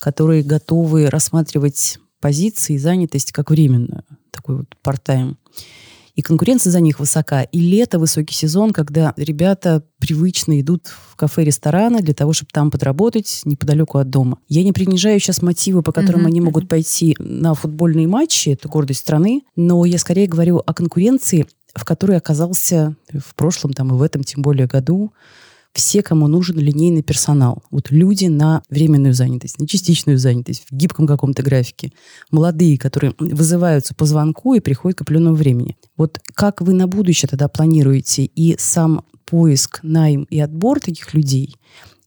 [0.00, 5.36] которые готовы рассматривать позиции и занятость как временную, такой вот part-time.
[6.14, 7.42] И конкуренция за них высока.
[7.42, 13.42] И лето, высокий сезон, когда ребята привычно идут в кафе-рестораны для того, чтобы там подработать
[13.44, 14.38] неподалеку от дома.
[14.48, 16.26] Я не принижаю сейчас мотивы, по которым mm-hmm.
[16.28, 21.48] они могут пойти на футбольные матчи, это гордость страны, но я скорее говорю о конкуренции,
[21.74, 25.12] в которой оказался в прошлом там и в этом тем более году
[25.74, 27.62] все, кому нужен линейный персонал.
[27.70, 31.92] Вот люди на временную занятость, на частичную занятость, в гибком каком-то графике.
[32.30, 35.76] Молодые, которые вызываются по звонку и приходят к определенному времени.
[35.96, 41.56] Вот как вы на будущее тогда планируете и сам поиск, найм и отбор таких людей,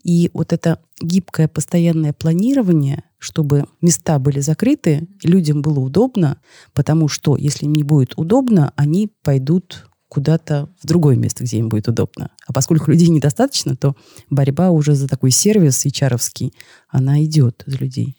[0.08, 6.40] и вот это гибкое постоянное планирование, чтобы места были закрыты, людям было удобно,
[6.74, 11.70] потому что если им не будет удобно, они пойдут куда-то в другое место, где им
[11.70, 12.32] будет удобно.
[12.46, 13.96] А поскольку людей недостаточно, то
[14.30, 16.54] борьба уже за такой сервис ичаровский,
[16.90, 18.16] она идет из людей.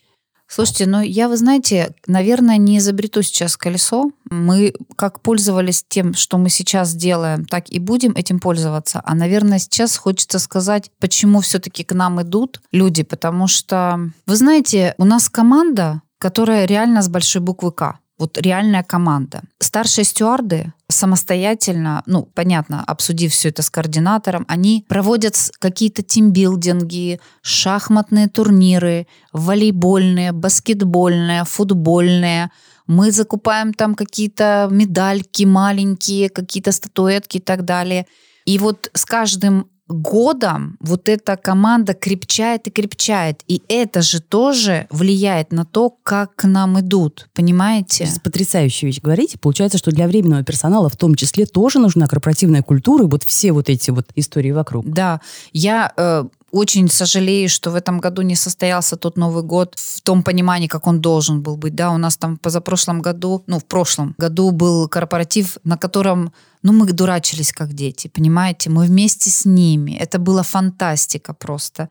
[0.50, 4.10] Слушайте, ну я, вы знаете, наверное, не изобрету сейчас колесо.
[4.30, 9.02] Мы как пользовались тем, что мы сейчас делаем, так и будем этим пользоваться.
[9.04, 13.02] А, наверное, сейчас хочется сказать, почему все-таки к нам идут люди.
[13.02, 17.98] Потому что, вы знаете, у нас команда, которая реально с большой буквы «К».
[18.18, 19.42] Вот реальная команда.
[19.60, 28.28] Старшие стюарды самостоятельно, ну, понятно, обсудив все это с координатором, они проводят какие-то тимбилдинги, шахматные
[28.28, 32.50] турниры, волейбольные, баскетбольные, футбольные.
[32.88, 38.06] Мы закупаем там какие-то медальки маленькие, какие-то статуэтки и так далее.
[38.46, 43.42] И вот с каждым годом вот эта команда крепчает и крепчает.
[43.48, 47.28] И это же тоже влияет на то, как к нам идут.
[47.34, 48.06] Понимаете?
[48.06, 49.38] Сейчас потрясающую вещь говорите.
[49.38, 53.52] Получается, что для временного персонала в том числе тоже нужна корпоративная культура и вот все
[53.52, 54.86] вот эти вот истории вокруг.
[54.88, 55.20] Да.
[55.52, 60.22] Я э, очень сожалею, что в этом году не состоялся тот Новый год в том
[60.22, 61.74] понимании, как он должен был быть.
[61.74, 66.32] Да, у нас там позапрошлом году, ну, в прошлом году был корпоратив, на котором
[66.62, 68.70] ну, мы дурачились как дети, понимаете?
[68.70, 69.92] Мы вместе с ними.
[69.92, 71.88] Это была фантастика просто.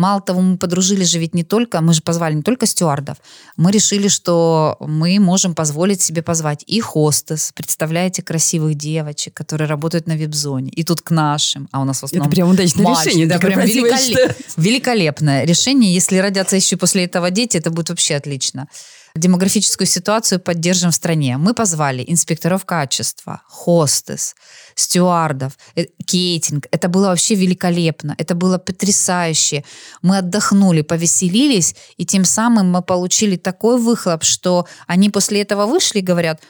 [0.00, 3.18] Мало того, мы подружились же ведь не только, мы же позвали не только стюардов,
[3.58, 10.06] мы решили, что мы можем позволить себе позвать и хостес, представляете, красивых девочек, которые работают
[10.06, 13.08] на вип-зоне, и тут к нашим, а у нас в основном Это прям удачное мальчики.
[13.08, 13.26] решение.
[13.26, 15.92] Да, прям великолеп- великолепное решение.
[15.92, 18.68] Если родятся еще после этого дети, это будет вообще отлично
[19.14, 21.36] демографическую ситуацию поддержим в стране.
[21.36, 24.34] Мы позвали инспекторов качества, хостес,
[24.80, 26.66] стюардов, э, кейтинг.
[26.70, 28.14] Это было вообще великолепно.
[28.18, 29.64] Это было потрясающе.
[30.02, 35.98] Мы отдохнули, повеселились, и тем самым мы получили такой выхлоп, что они после этого вышли
[35.98, 36.40] и говорят,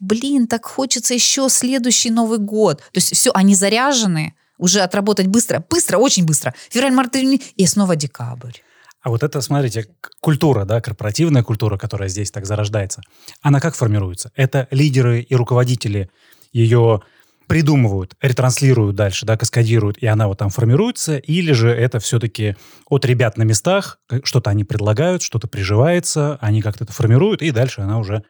[0.00, 2.78] блин, так хочется еще следующий Новый год.
[2.78, 6.54] То есть все, они заряжены, уже отработать быстро, быстро, очень быстро.
[6.70, 8.60] Февраль, март, июнь, и снова декабрь.
[9.02, 9.86] А вот это, смотрите,
[10.20, 13.02] культура, да, корпоративная культура, которая здесь так зарождается,
[13.40, 14.32] она как формируется?
[14.34, 16.10] Это лидеры и руководители
[16.52, 17.02] ее
[17.46, 22.56] придумывают, ретранслируют дальше, да, каскадируют, и она вот там формируется, или же это все-таки
[22.88, 27.80] от ребят на местах, что-то они предлагают, что-то приживается, они как-то это формируют, и дальше
[27.80, 28.24] она уже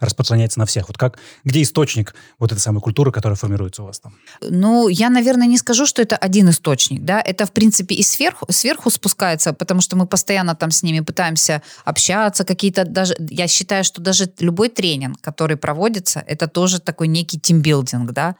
[0.00, 0.88] распространяется на всех.
[0.88, 4.14] Вот как, где источник вот этой самой культуры, которая формируется у вас там?
[4.42, 8.46] Ну, я, наверное, не скажу, что это один источник, да, это, в принципе, и сверху,
[8.50, 13.84] сверху спускается, потому что мы постоянно там с ними пытаемся общаться, какие-то даже, я считаю,
[13.84, 18.36] что даже любой тренинг, который проводится, это тоже такой некий тимбилдинг, да,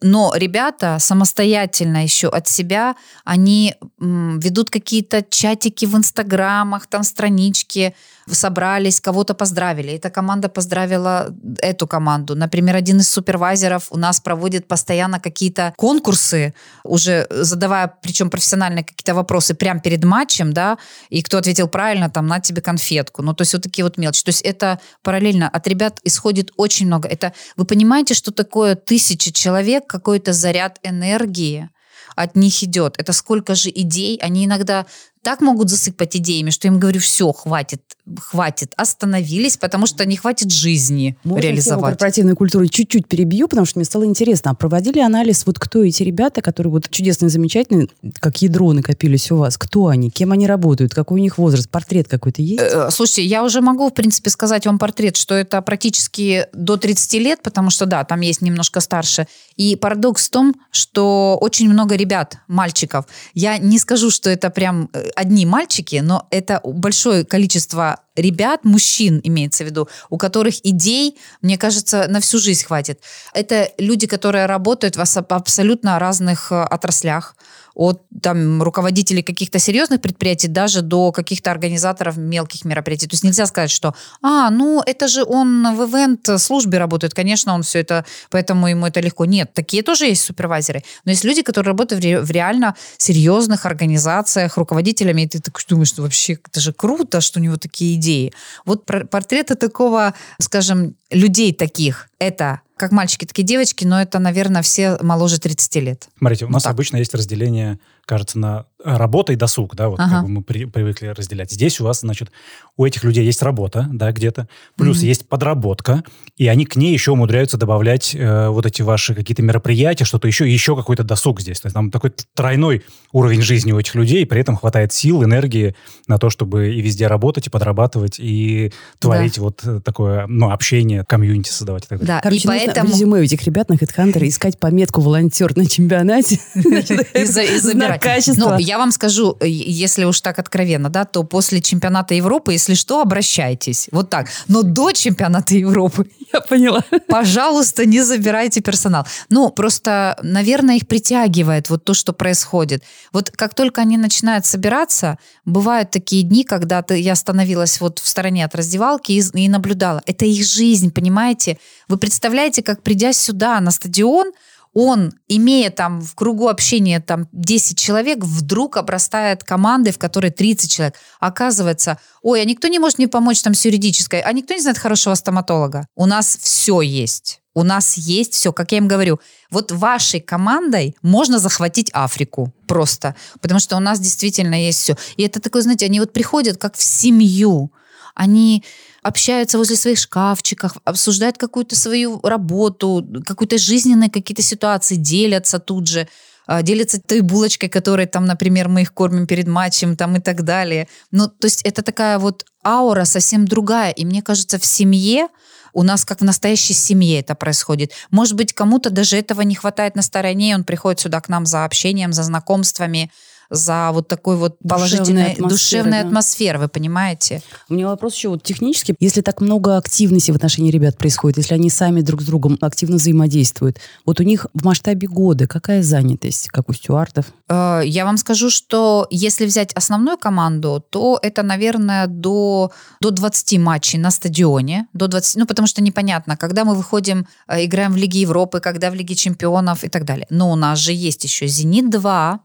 [0.00, 7.94] но ребята самостоятельно еще от себя, они ведут какие-то чатики в инстаграмах, там странички,
[8.34, 9.92] собрались, кого-то поздравили.
[9.94, 12.34] Эта команда поздравила эту команду.
[12.34, 19.14] Например, один из супервайзеров у нас проводит постоянно какие-то конкурсы, уже задавая, причем профессиональные какие-то
[19.14, 23.22] вопросы прямо перед матчем, да, и кто ответил правильно, там, на тебе конфетку.
[23.22, 24.24] Ну, то есть вот такие вот мелочи.
[24.24, 27.08] То есть это параллельно от ребят исходит очень много.
[27.08, 31.68] Это, вы понимаете, что такое тысяча человек, какой-то заряд энергии,
[32.16, 32.94] от них идет.
[32.98, 34.18] Это сколько же идей.
[34.22, 34.86] Они иногда
[35.22, 37.82] так могут засыпать идеями, что я им говорю, все, хватит,
[38.18, 41.92] хватит, остановились, потому что не хватит жизни Можно реализовать.
[41.92, 44.52] корпоративной культуры чуть-чуть перебью, потому что мне стало интересно.
[44.52, 49.36] А проводили анализ, вот кто эти ребята, которые вот чудесные, замечательные, как ядро накопились у
[49.36, 49.58] вас?
[49.58, 50.10] Кто они?
[50.10, 50.94] Кем они работают?
[50.94, 51.68] Какой у них возраст?
[51.68, 52.62] Портрет какой-то есть?
[52.62, 57.14] Э, Слушайте, я уже могу, в принципе, сказать вам портрет, что это практически до 30
[57.14, 59.26] лет, потому что, да, там есть немножко старше.
[59.56, 63.04] И парадокс в том, что очень много ребят, мальчиков.
[63.34, 69.20] Я не скажу, что это прям э, одни мальчики, но это большое количество ребят, мужчин
[69.22, 73.00] имеется в виду, у которых идей, мне кажется, на всю жизнь хватит.
[73.32, 77.36] Это люди, которые работают в абсолютно разных э, отраслях
[77.80, 83.06] от там, руководителей каких-то серьезных предприятий даже до каких-то организаторов мелких мероприятий.
[83.06, 87.62] То есть нельзя сказать, что, а, ну, это же он в ивент-службе работает, конечно, он
[87.62, 89.24] все это, поэтому ему это легко.
[89.24, 90.82] Нет, такие тоже есть супервайзеры.
[91.06, 95.58] Но есть люди, которые работают в, ре- в реально серьезных организациях, руководителями, и ты так
[95.66, 98.34] думаешь, что вообще это же круто, что у него такие идеи.
[98.66, 104.96] Вот портреты такого, скажем, людей таких, это как мальчики, такие девочки, но это, наверное, все
[105.02, 106.08] моложе 30 лет.
[106.18, 106.72] Смотрите, у нас так.
[106.72, 107.78] обычно есть разделение,
[108.10, 110.10] кажется, на э, работа и досуг, да, вот Ага.
[110.16, 111.52] как бы мы при- привыкли разделять.
[111.52, 112.30] Здесь у вас, значит,
[112.78, 115.06] у этих людей есть работа, да, где-то, плюс Мгм.
[115.06, 116.02] есть подработка,
[116.38, 120.50] и они к ней еще умудряются добавлять э, вот эти ваши какие-то мероприятия, что-то еще,
[120.50, 121.60] еще какой-то досуг здесь.
[121.60, 125.22] То есть там такой тройной уровень жизни у этих людей, и при этом хватает сил,
[125.22, 125.76] энергии
[126.08, 131.04] на то, чтобы и везде работать, и подрабатывать, и творить вот э, такое, ну, общение,
[131.04, 132.14] комьюнити создавать и так далее.
[132.16, 132.88] Да, Короче, и нужно поэтому...
[132.88, 136.40] в резюме у этих ребят на HeadHunter искать пометку «волонтер на чемпионате».
[136.54, 137.24] и,
[137.58, 137.99] забирать.
[138.00, 138.50] Качества.
[138.50, 142.74] Ну, я вам скажу, э, если уж так откровенно, да, то после чемпионата Европы, если
[142.74, 143.88] что, обращайтесь.
[143.92, 144.28] Вот так.
[144.48, 146.84] Но до чемпионата Европы, Я поняла.
[147.08, 149.06] пожалуйста, не забирайте персонал.
[149.28, 152.82] Ну, просто, наверное, их притягивает вот то, что происходит.
[153.12, 158.06] Вот как только они начинают собираться, бывают такие дни, когда ты, я становилась вот в
[158.06, 160.02] стороне от раздевалки и, и наблюдала.
[160.06, 161.58] Это их жизнь, понимаете?
[161.88, 164.32] Вы представляете, как придя сюда на стадион,
[164.72, 170.70] он, имея там в кругу общения там 10 человек, вдруг обрастает командой, в которой 30
[170.70, 170.94] человек.
[171.18, 174.78] Оказывается, ой, а никто не может мне помочь там с юридической, а никто не знает
[174.78, 175.86] хорошего стоматолога.
[175.96, 177.40] У нас все есть.
[177.52, 179.18] У нас есть все, как я им говорю.
[179.50, 184.96] Вот вашей командой можно захватить Африку просто, потому что у нас действительно есть все.
[185.16, 187.72] И это такое, знаете, они вот приходят как в семью.
[188.14, 188.64] Они
[189.02, 196.08] общаются возле своих шкафчиков, обсуждают какую-то свою работу, какую-то жизненные какие-то ситуации, делятся тут же
[196.46, 200.42] а, делятся той булочкой, которой там, например, мы их кормим перед матчем там и так
[200.42, 200.88] далее.
[201.12, 203.92] Ну, то есть это такая вот аура совсем другая.
[203.92, 205.28] И мне кажется, в семье
[205.72, 207.92] у нас как в настоящей семье это происходит.
[208.10, 211.46] Может быть, кому-то даже этого не хватает на стороне, и он приходит сюда к нам
[211.46, 213.12] за общением, за знакомствами,
[213.50, 216.06] за вот такой вот положительной душевной, душевной да.
[216.06, 217.42] атмосферы, вы понимаете?
[217.68, 218.94] У меня вопрос еще вот технически.
[219.00, 222.96] Если так много активности в отношении ребят происходит, если они сами друг с другом активно
[222.96, 227.26] взаимодействуют, вот у них в масштабе года какая занятость, как у стюардов?
[227.48, 233.58] Э, я вам скажу, что если взять основную команду, то это, наверное, до, до 20
[233.58, 234.86] матчей на стадионе.
[234.92, 238.90] До 20, ну, потому что непонятно, когда мы выходим, э, играем в Лиге Европы, когда
[238.90, 240.26] в Лиге Чемпионов и так далее.
[240.30, 242.38] Но у нас же есть еще «Зенит-2»,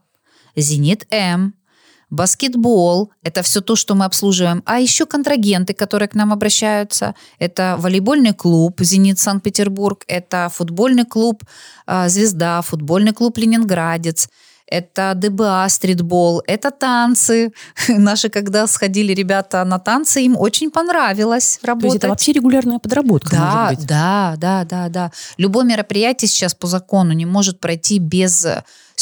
[0.56, 1.54] «Зенит-М»,
[2.10, 4.62] баскетбол, это все то, что мы обслуживаем.
[4.64, 7.14] А еще контрагенты, которые к нам обращаются.
[7.38, 11.42] Это волейбольный клуб «Зенит Санкт-Петербург», это футбольный клуб
[11.86, 14.28] а, «Звезда», футбольный клуб «Ленинградец»,
[14.68, 17.52] это ДБА, стритбол, это танцы.
[17.88, 21.82] Наши, когда сходили ребята на танцы, им очень понравилось работать.
[21.82, 25.12] То есть это вообще регулярная подработка, да, Да, да, да, да.
[25.36, 28.44] Любое мероприятие сейчас по закону не может пройти без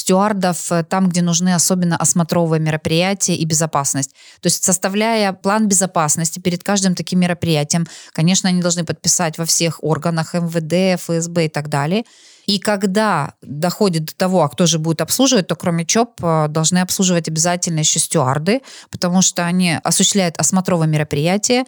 [0.05, 4.11] стюардов э, там, где нужны особенно осмотровые мероприятия и безопасность.
[4.40, 9.83] То есть составляя план безопасности перед каждым таким мероприятием, конечно, они должны подписать во всех
[9.83, 12.05] органах МВД, ФСБ и так далее.
[12.47, 16.79] И когда доходит до того, а кто же будет обслуживать, то кроме ЧОП э, должны
[16.81, 21.64] обслуживать обязательно еще стюарды, потому что они осуществляют осмотровые мероприятия,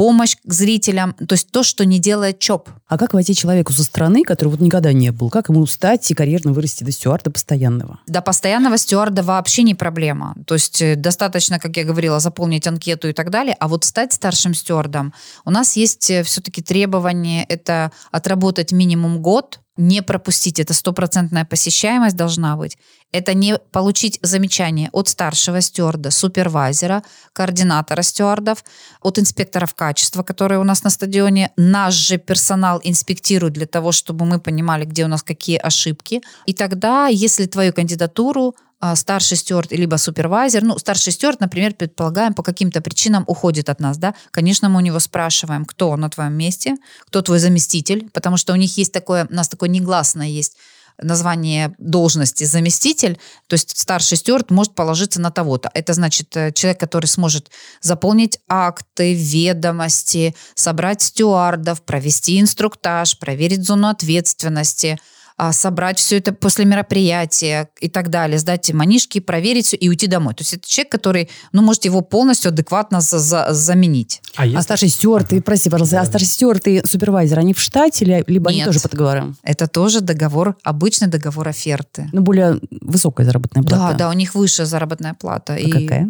[0.00, 2.70] помощь к зрителям, то есть то, что не делает ЧОП.
[2.88, 5.28] А как войти человеку со стороны, который вот никогда не был?
[5.28, 8.00] Как ему стать и карьерно вырасти до стюарда постоянного?
[8.06, 10.36] До постоянного стюарда вообще не проблема.
[10.46, 13.54] То есть э, достаточно, как я говорила, заполнить анкету и так далее.
[13.60, 15.12] А вот стать старшим стюардом,
[15.44, 20.60] у нас есть э, все-таки требование, это отработать минимум год не пропустить.
[20.60, 22.76] Это стопроцентная посещаемость должна быть.
[23.12, 28.64] Это не получить замечание от старшего стюарда, супервайзера, координатора стюардов,
[29.00, 31.50] от инспекторов качества, которые у нас на стадионе.
[31.56, 36.20] Наш же персонал инспектирует для того, чтобы мы понимали, где у нас какие ошибки.
[36.46, 38.54] И тогда, если твою кандидатуру
[38.94, 40.62] старший стюард либо супервайзер.
[40.62, 44.14] Ну, старший стюард, например, предполагаем, по каким-то причинам уходит от нас, да.
[44.30, 48.56] Конечно, мы у него спрашиваем, кто на твоем месте, кто твой заместитель, потому что у
[48.56, 50.56] них есть такое, у нас такое негласное есть
[51.02, 55.70] название должности заместитель, то есть старший стюард может положиться на того-то.
[55.74, 63.88] Это значит э, человек, который сможет заполнить акты, ведомости, собрать стюардов, провести инструктаж, проверить зону
[63.88, 65.19] ответственности– а,
[65.52, 70.34] собрать все это после мероприятия и так далее, сдать манишки, проверить все и уйти домой.
[70.34, 74.20] То есть это человек, который, ну, может его полностью адекватно за за заменить.
[74.36, 74.58] А, если...
[74.58, 76.02] а старший стюард, и, прости, пожалуйста, да.
[76.02, 78.60] а старший стюард и супервайзер, они в штате, или, либо Нет.
[78.60, 79.36] они тоже по договорам?
[79.42, 82.08] Это тоже договор, обычный договор оферты.
[82.12, 83.92] Ну, более высокая заработная плата.
[83.92, 85.54] Да, да, у них выше заработная плата.
[85.54, 85.70] А и...
[85.70, 86.08] какая?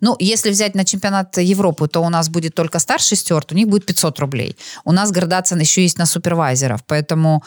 [0.00, 3.68] Ну, если взять на чемпионат Европы, то у нас будет только старший стюард, у них
[3.68, 4.56] будет 500 рублей.
[4.84, 7.42] У нас градация еще есть на супервайзеров, поэтому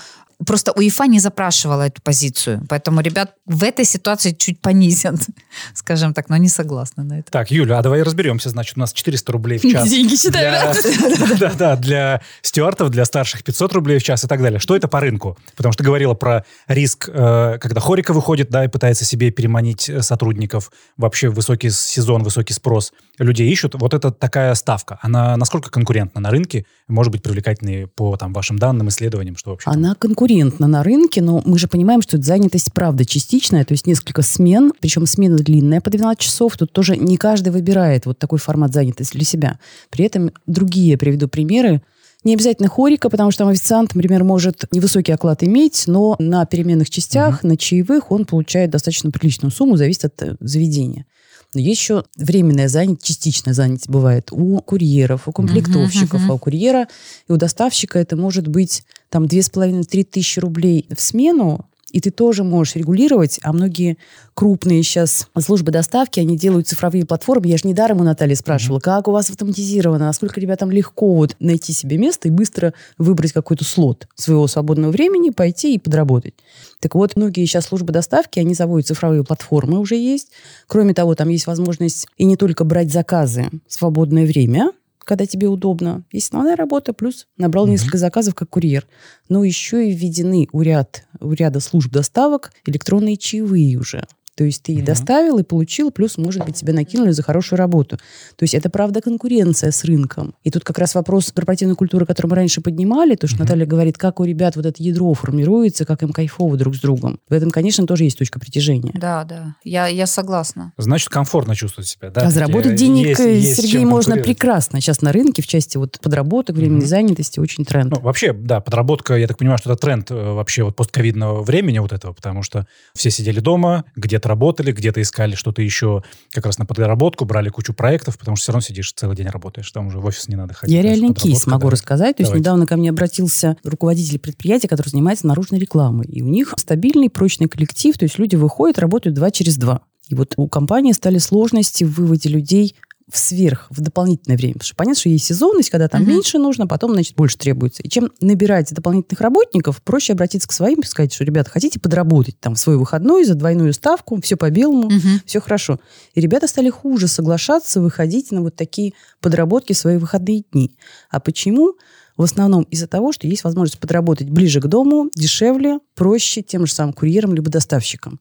[0.46, 5.16] Просто УЕФА не запрашивала эту позицию, поэтому ребят в этой ситуации чуть понизят,
[5.74, 7.32] скажем так, но не согласны на это.
[7.32, 8.50] Так, Юля, а давай разберемся.
[8.50, 9.88] Значит, у нас 400 рублей в час.
[9.90, 10.74] Деньги считаю,
[11.40, 11.54] да?
[11.58, 14.60] Да, для стюартов, для старших 500 рублей в час и так далее.
[14.60, 15.38] Что это по рынку?
[15.56, 19.90] Потому что ты говорила про риск, э, когда Хорика выходит, да, и пытается себе переманить
[19.90, 20.72] э, сотрудников.
[20.98, 22.94] Вообще высокий сезон, высокий спрос.
[23.20, 23.76] Людей ищут.
[23.76, 24.98] Вот это такая ставка.
[25.02, 26.66] Она насколько конкурентна на рынке?
[26.88, 29.38] Может быть, привлекательной по там, вашим данным, исследованиям?
[29.38, 29.70] Что вообще?
[29.70, 33.74] Она конкурентна конкурентно на рынке, но мы же понимаем, что эта занятость, правда, частичная, то
[33.74, 38.18] есть несколько смен, причем смена длинная по 12 часов, тут тоже не каждый выбирает вот
[38.18, 39.60] такой формат занятости для себя.
[39.90, 41.82] При этом другие, приведу примеры,
[42.24, 46.90] не обязательно хорика, потому что там официант, например, может невысокий оклад иметь, но на переменных
[46.90, 47.48] частях, угу.
[47.48, 51.06] на чаевых он получает достаточно приличную сумму, зависит от э, заведения.
[51.54, 56.32] Но есть еще временная занятость, частичная занятость бывает у курьеров, у комплектовщиков, uh-huh, uh-huh.
[56.32, 56.88] а у курьера
[57.28, 62.44] и у доставщика это может быть там 2,5-3 тысячи рублей в смену, И ты тоже
[62.44, 63.98] можешь регулировать, а многие
[64.34, 67.48] крупные сейчас службы доставки, они делают цифровые платформы.
[67.48, 68.82] Я же недаром у Натальи спрашивала, mm-hmm.
[68.82, 73.66] как у вас автоматизировано, насколько ребятам легко вот найти себе место и быстро выбрать какой-то
[73.66, 76.34] слот своего свободного времени, пойти и подработать.
[76.80, 80.32] Так вот, многие сейчас службы доставки, они заводят цифровые платформы уже есть.
[80.68, 84.72] Кроме того, там есть возможность и не только брать заказы в свободное время,
[85.04, 86.04] когда тебе удобно.
[86.12, 87.72] Есть основная работа, плюс набрал угу.
[87.72, 88.88] несколько заказов как курьер.
[89.30, 94.06] Но еще и введены у, ряд, у ряда служб доставок электронные чаевые уже.
[94.42, 97.98] То есть ты и доставил, и получил, плюс, может быть, тебе накинули за хорошую работу.
[97.98, 100.34] То есть это, правда, конкуренция с рынком.
[100.44, 103.44] И тут как раз вопрос корпоративной культуры, который мы раньше поднимали, то, что угу.
[103.44, 107.20] Наталья говорит, как у ребят вот это ядро формируется, как им кайфово друг с другом.
[107.30, 108.92] В этом, конечно, тоже есть точка притяжения.
[108.96, 110.74] Да, да, я, я согласна.
[110.78, 112.22] Значит, комфортно чувствовать себя, да?
[112.22, 114.82] А заработать денег, есть, есть Сергей, можно прекрасно.
[114.82, 116.88] Сейчас на рынке в части вот подработок, временной угу.
[116.88, 117.92] занятости очень тренд.
[117.92, 121.78] Ну, вообще, да, подработка, я так понимаю, что это тренд э, вообще вот постковидного времени
[121.78, 122.66] вот этого, потому что
[122.96, 127.50] все сидели дома, где где-то работали, где-то искали что-то еще как раз на подработку, брали
[127.50, 130.36] кучу проектов, потому что все равно сидишь целый день работаешь, там уже в офис не
[130.36, 130.74] надо ходить.
[130.74, 131.72] Я реальный кейс могу да.
[131.72, 132.18] рассказать.
[132.18, 136.06] То есть недавно ко мне обратился руководитель предприятия, который занимается наружной рекламой.
[136.08, 139.82] И у них стабильный, прочный коллектив, то есть люди выходят, работают два через два.
[140.08, 142.76] И вот у компании стали сложности в выводе людей
[143.12, 144.54] в сверх, в дополнительное время.
[144.54, 146.12] Потому что понятно, что есть сезонность, когда там угу.
[146.12, 147.84] меньше нужно, потом, значит, больше требуется.
[147.84, 152.40] И чем набирать дополнительных работников, проще обратиться к своим и сказать, что, ребята, хотите подработать
[152.40, 155.00] там в свой выходной за двойную ставку, все по белому, угу.
[155.26, 155.80] все хорошо.
[156.14, 160.76] И ребята стали хуже соглашаться выходить на вот такие подработки в свои выходные дни.
[161.10, 161.74] А почему?
[162.18, 166.74] В основном из-за того, что есть возможность подработать ближе к дому, дешевле, проще тем же
[166.74, 168.20] самым курьером либо доставщиком.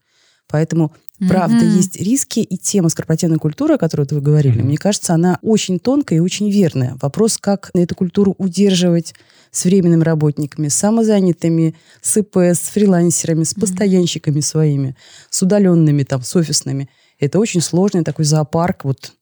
[0.50, 0.92] Поэтому
[1.28, 1.76] Правда, mm-hmm.
[1.76, 4.64] есть риски, и тема с корпоративной культурой, о которой вы говорили, mm-hmm.
[4.64, 6.96] мне кажется, она очень тонкая и очень верная.
[7.02, 9.14] Вопрос, как эту культуру удерживать
[9.50, 14.42] с временными работниками, с самозанятыми, с ИП, с фрилансерами, с постоянщиками mm-hmm.
[14.42, 14.96] своими,
[15.28, 16.88] с удаленными, там, с офисными.
[17.18, 19.12] Это очень сложный такой зоопарк вот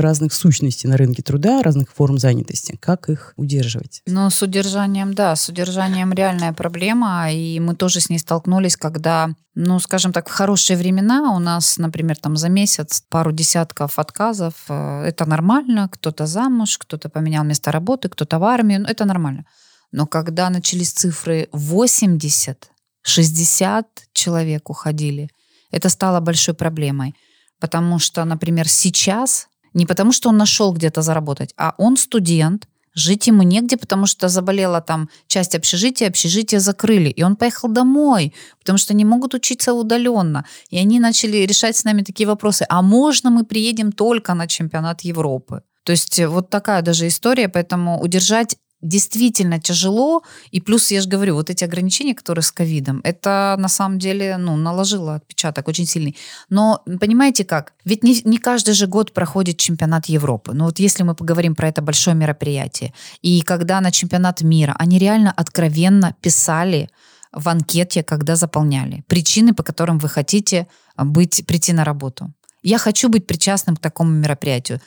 [0.00, 2.76] разных сущностей на рынке труда, разных форм занятости.
[2.80, 4.02] Как их удерживать?
[4.06, 9.30] Ну, с удержанием, да, с удержанием реальная проблема, и мы тоже с ней столкнулись, когда,
[9.54, 14.54] ну, скажем так, в хорошие времена у нас, например, там за месяц пару десятков отказов,
[14.68, 19.44] э, это нормально, кто-то замуж, кто-то поменял место работы, кто-то в армию, ну, это нормально.
[19.92, 22.70] Но когда начались цифры 80,
[23.02, 25.30] 60 человек уходили,
[25.70, 27.14] это стало большой проблемой.
[27.60, 29.48] Потому что, например, сейчас
[29.78, 34.28] не потому, что он нашел где-то заработать, а он студент, жить ему негде, потому что
[34.28, 37.10] заболела там часть общежития, общежитие закрыли.
[37.10, 40.44] И он поехал домой, потому что не могут учиться удаленно.
[40.70, 42.66] И они начали решать с нами такие вопросы.
[42.68, 45.62] А можно мы приедем только на чемпионат Европы?
[45.84, 50.22] То есть вот такая даже история, поэтому удержать действительно тяжело.
[50.50, 54.36] И плюс, я же говорю, вот эти ограничения, которые с ковидом, это на самом деле
[54.36, 56.16] ну, наложило отпечаток очень сильный.
[56.48, 57.72] Но понимаете как?
[57.84, 60.52] Ведь не, не каждый же год проходит чемпионат Европы.
[60.52, 64.98] Ну вот если мы поговорим про это большое мероприятие, и когда на чемпионат мира, они
[64.98, 66.88] реально откровенно писали
[67.32, 70.66] в анкете, когда заполняли, причины, по которым вы хотите
[70.96, 72.32] быть, прийти на работу.
[72.62, 74.80] Я хочу быть причастным к такому мероприятию.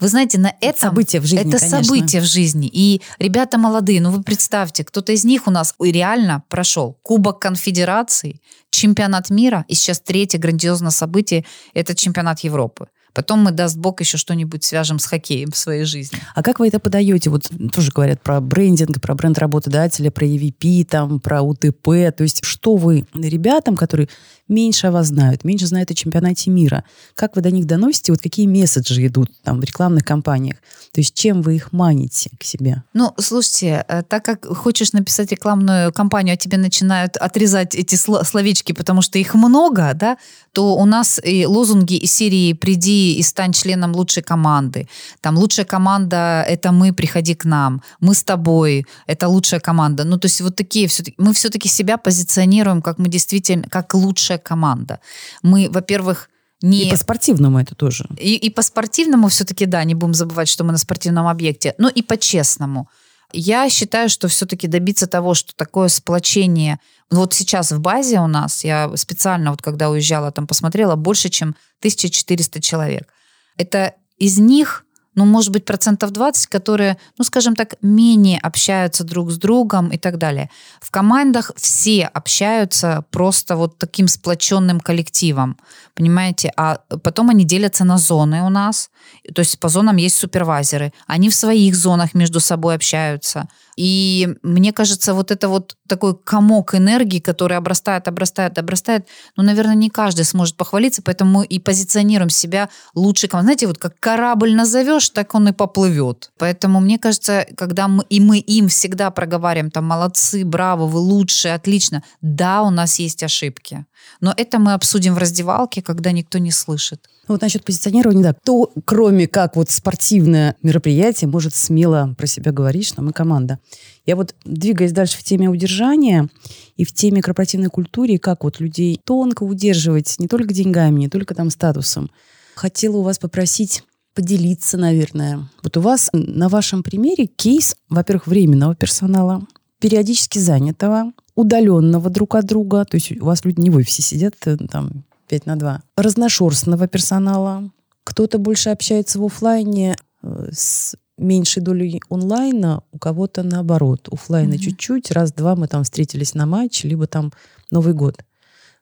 [0.00, 0.90] Вы знаете, на этом...
[0.90, 1.82] Событие в жизни, Это конечно.
[1.82, 2.68] событие в жизни.
[2.72, 8.40] И ребята молодые, ну вы представьте, кто-то из них у нас реально прошел Кубок Конфедерации,
[8.70, 11.44] чемпионат мира, и сейчас третье грандиозное событие–
[11.74, 12.88] это чемпионат Европы.
[13.18, 16.20] Потом мы, даст Бог, еще что-нибудь свяжем с хоккеем в своей жизни.
[16.36, 17.30] А как вы это подаете?
[17.30, 22.14] Вот тоже говорят про брендинг, про бренд работодателя, про EVP, там, про УТП.
[22.16, 24.08] То есть что вы ребятам, которые
[24.48, 26.84] меньше о вас знают, меньше знают о чемпионате мира,
[27.14, 30.56] как вы до них доносите, вот какие месседжи идут там в рекламных кампаниях?
[30.92, 32.82] То есть чем вы их маните к себе?
[32.94, 38.72] Ну, слушайте, э, так как хочешь написать рекламную кампанию, а тебе начинают отрезать эти словечки,
[38.72, 40.16] потому что их много, да,
[40.52, 44.88] то у нас и лозунги из серии «Приди и стань членом лучшей команды».
[45.20, 50.04] Там «Лучшая команда– это мы, приходи к нам», «Мы с тобой», «Это лучшая команда».
[50.04, 50.88] Ну, то есть вот такие.
[51.18, 55.00] Мы все-таки себя позиционируем, как мы действительно, как лучшая команда.
[55.42, 56.30] Мы, во-первых,
[56.62, 56.88] не...
[56.88, 58.06] И по спортивному это тоже.
[58.18, 61.74] И, и по спортивному все-таки, да, не будем забывать, что мы на спортивном объекте.
[61.78, 62.88] Но и по-честному.
[63.32, 66.78] Я считаю, что все-таки добиться того, что такое сплочение...
[67.10, 71.56] Вот сейчас в базе у нас, я специально, вот когда уезжала, там посмотрела, больше, чем
[71.80, 73.12] 1400 человек.
[73.56, 74.84] Это из них
[75.18, 79.98] ну, может быть, процентов 20, которые, ну, скажем так, менее общаются друг с другом и
[79.98, 80.48] так далее.
[80.80, 85.56] В командах все общаются просто вот таким сплоченным коллективом,
[85.94, 86.52] понимаете?
[86.56, 88.90] А потом они делятся на зоны у нас,
[89.34, 93.48] то есть по зонам есть супервайзеры, они в своих зонах между собой общаются,
[93.78, 99.06] И мне кажется, вот это вот такой комок энергии, который обрастает, обрастает, обрастает,
[99.36, 103.28] ну, наверное, не каждый сможет похвалиться, поэтому мы и позиционируем себя лучше.
[103.30, 106.32] Знаете, вот как корабль назовешь, так он и поплывет.
[106.38, 111.54] Поэтому мне кажется, когда мы, и мы им всегда проговариваем, там, молодцы, браво, вы лучшие,
[111.54, 112.02] отлично.
[112.20, 113.86] Да, у нас есть ошибки.
[114.20, 117.08] Но это мы обсудим в раздевалке, когда никто не слышит.
[117.28, 118.34] Ну, вот насчет позиционирования, да.
[118.34, 123.58] Кто, кроме как вот спортивное мероприятие, может смело про себя говорить, что мы команда.
[124.06, 126.28] Я вот, двигаясь дальше в теме удержания
[126.76, 131.34] и в теме корпоративной культуры, как вот людей тонко удерживать не только деньгами, не только
[131.34, 132.10] там статусом,
[132.54, 133.82] хотела у вас попросить
[134.14, 135.48] поделиться, наверное.
[135.62, 139.46] Вот у вас на вашем примере кейс, во-первых, временного персонала,
[139.78, 144.34] периодически занятого, удаленного друг от друга, то есть у вас люди не в офисе сидят,
[144.44, 145.82] э, там 5 на 2.
[145.96, 147.70] Разношерстного персонала.
[148.02, 154.08] Кто-то больше общается в офлайне э, с меньшей долей онлайна, у кого-то наоборот.
[154.10, 154.58] Офлайна mm-hmm.
[154.58, 157.32] чуть-чуть, раз-два мы там встретились на матч, либо там
[157.70, 158.18] Новый год.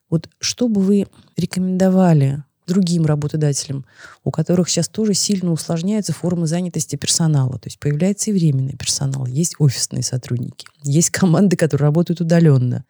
[0.09, 1.05] Вот что бы вы
[1.35, 3.85] рекомендовали другим работодателям,
[4.23, 7.57] у которых сейчас тоже сильно усложняются формы занятости персонала.
[7.59, 12.83] То есть появляется и временный персонал, есть офисные сотрудники, есть команды, которые работают удаленно.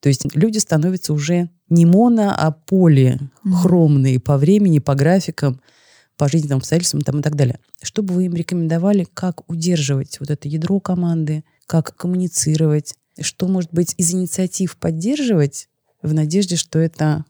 [0.00, 4.20] То есть люди становятся уже не моно, а полихромные mm-hmm.
[4.20, 5.60] по времени, по графикам,
[6.16, 7.58] по жизненным обстоятельствам там, и так далее.
[7.82, 13.72] Что бы вы им рекомендовали, как удерживать вот это ядро команды, как коммуницировать, что, может
[13.72, 15.68] быть, из инициатив поддерживать
[16.02, 17.24] в надежде, что это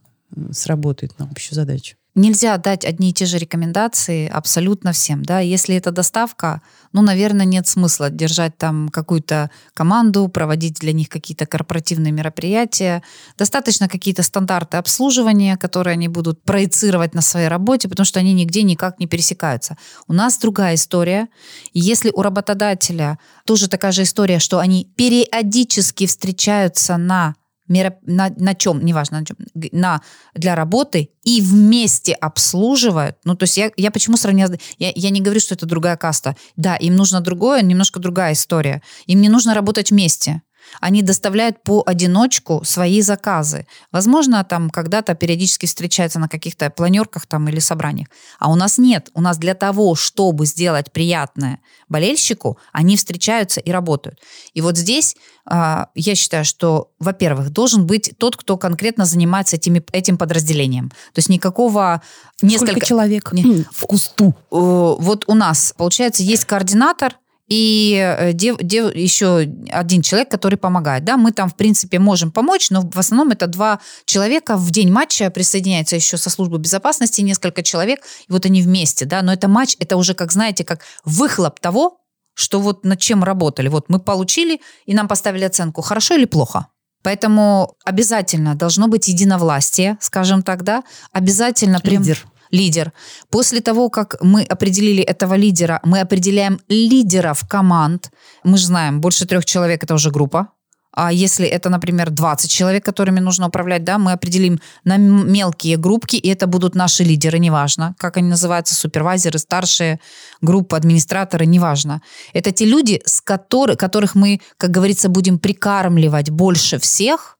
[0.52, 1.96] сработает на общую задачу?
[2.16, 5.24] Нельзя дать одни и те же рекомендации абсолютно всем.
[5.24, 5.38] Да?
[5.38, 6.60] Если это доставка,
[6.92, 13.04] ну, наверное, нет смысла держать там какую-то команду, проводить для них какие-то корпоративные мероприятия.
[13.38, 18.64] Достаточно какие-то стандарты обслуживания, которые они будут проецировать на своей работе, потому что они нигде
[18.64, 19.76] никак не пересекаются.
[20.08, 21.28] У нас другая история.
[21.74, 27.36] Если у работодателя тоже такая же история, что они периодически встречаются на
[27.70, 27.94] мероп...
[28.02, 29.36] на, на чем, неважно, на чем,
[29.72, 30.02] на,
[30.34, 33.16] для работы и вместе обслуживают.
[33.24, 34.54] Ну, то есть я, я почему сравнила...
[34.78, 36.36] Я, я не говорю, что это другая каста.
[36.56, 38.82] Да, им нужно другое, немножко другая история.
[39.06, 40.42] Им не нужно работать вместе.
[40.80, 43.66] Они доставляют по одиночку свои заказы.
[43.92, 48.08] Возможно, там когда-то периодически встречаются на каких-то планерках там или собраниях.
[48.38, 49.10] А у нас нет.
[49.14, 54.20] У нас для того, чтобы сделать приятное болельщику, они встречаются и работают.
[54.54, 55.16] И вот здесь
[55.50, 60.90] э, я считаю, что, во-первых, должен быть тот, кто конкретно занимается этими, этим подразделением.
[60.90, 62.02] То есть никакого...
[62.42, 62.72] Несколько...
[62.72, 63.64] Сколько человек не...
[63.72, 64.34] в кусту?
[64.50, 67.16] Вот у нас, получается, есть координатор,
[67.50, 71.04] и э, дев, дев, еще один человек, который помогает.
[71.04, 74.56] Да, мы там, в принципе, можем помочь, но в основном это два человека.
[74.56, 79.04] В день матча присоединяется еще со службы безопасности несколько человек, и вот они вместе.
[79.04, 81.98] Да, но это матч, это уже, как знаете, как выхлоп того,
[82.34, 83.66] что вот над чем работали.
[83.66, 86.68] Вот мы получили, и нам поставили оценку, хорошо или плохо.
[87.02, 91.80] Поэтому обязательно должно быть единовластие, скажем так, да, обязательно...
[91.82, 92.18] Лидер.
[92.18, 92.92] Прям, лидер.
[93.30, 98.10] После того, как мы определили этого лидера, мы определяем лидеров команд.
[98.44, 100.48] Мы же знаем, больше трех человек это уже группа.
[100.92, 106.16] А если это, например, 20 человек, которыми нужно управлять, да, мы определим на мелкие группки,
[106.16, 110.00] и это будут наши лидеры, неважно, как они называются, супервайзеры, старшие
[110.40, 112.02] группы, администраторы, неважно.
[112.32, 117.36] Это те люди, с которых, которых мы, как говорится, будем прикармливать больше всех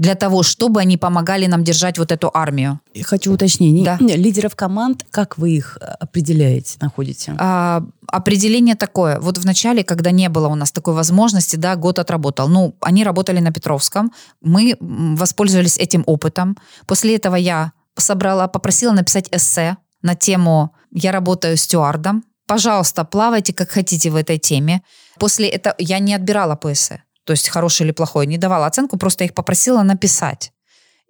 [0.00, 2.80] для того, чтобы они помогали нам держать вот эту армию.
[2.94, 3.84] Я хочу уточнений.
[3.84, 3.98] Да.
[4.00, 7.34] Лидеров команд, как вы их э, определяете, находите?
[7.38, 9.20] А, определение такое.
[9.20, 12.48] Вот в начале, когда не было у нас такой возможности, да, год отработал.
[12.48, 14.10] Ну, они работали на Петровском.
[14.40, 16.56] Мы воспользовались этим опытом.
[16.86, 22.24] После этого я собрала, попросила написать эссе на тему «Я работаю стюардом».
[22.46, 24.80] Пожалуйста, плавайте как хотите в этой теме.
[25.18, 28.96] После этого я не отбирала по эссе то есть хороший или плохой, не давала оценку,
[28.96, 30.52] просто их попросила написать.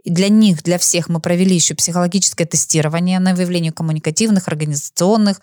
[0.02, 5.40] И для них, для всех мы провели еще психологическое тестирование на выявление коммуникативных, организационных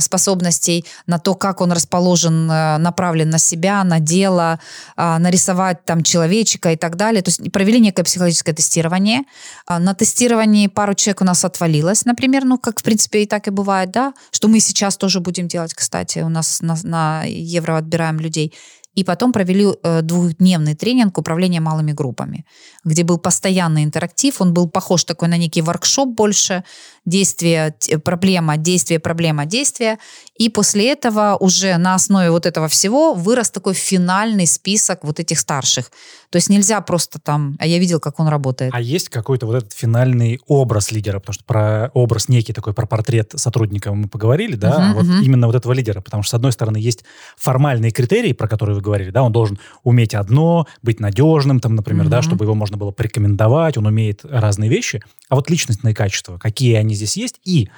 [0.00, 4.60] способностей, на то, как он расположен, э, направлен на себя, на дело,
[4.96, 7.22] а, нарисовать там человечика и так далее.
[7.22, 9.22] То есть провели некое психологическое тестирование.
[9.66, 13.48] А, на тестировании пару человек у нас отвалилось, например, ну, как в принципе и так
[13.48, 17.76] и бывает, да, что мы сейчас тоже будем делать, кстати, у нас на, на Евро
[17.76, 18.54] отбираем людей.
[18.98, 22.44] И потом провели э, двухдневный тренинг управления малыми группами,
[22.84, 24.40] где был постоянный интерактив.
[24.40, 26.64] Он был похож такой на некий воркшоп больше.
[27.08, 29.98] Действие, проблема, действие, проблема, действие.
[30.36, 35.38] И после этого уже на основе вот этого всего вырос такой финальный список вот этих
[35.38, 35.90] старших.
[36.30, 37.56] То есть нельзя просто там...
[37.58, 38.72] А я видел, как он работает.
[38.74, 41.18] А есть какой-то вот этот финальный образ лидера?
[41.18, 44.92] Потому что про образ некий такой, про портрет сотрудника мы поговорили, да?
[44.92, 45.22] Uh-huh, вот uh-huh.
[45.22, 46.02] именно вот этого лидера.
[46.02, 47.04] Потому что, с одной стороны, есть
[47.38, 52.04] формальные критерии, про которые вы говорили, да, он должен уметь одно, быть надежным, там, например,
[52.04, 52.10] Мгм.
[52.10, 55.02] да, чтобы его можно было порекомендовать, он умеет разные вещи.
[55.28, 57.68] А вот личностные качества, какие они здесь есть и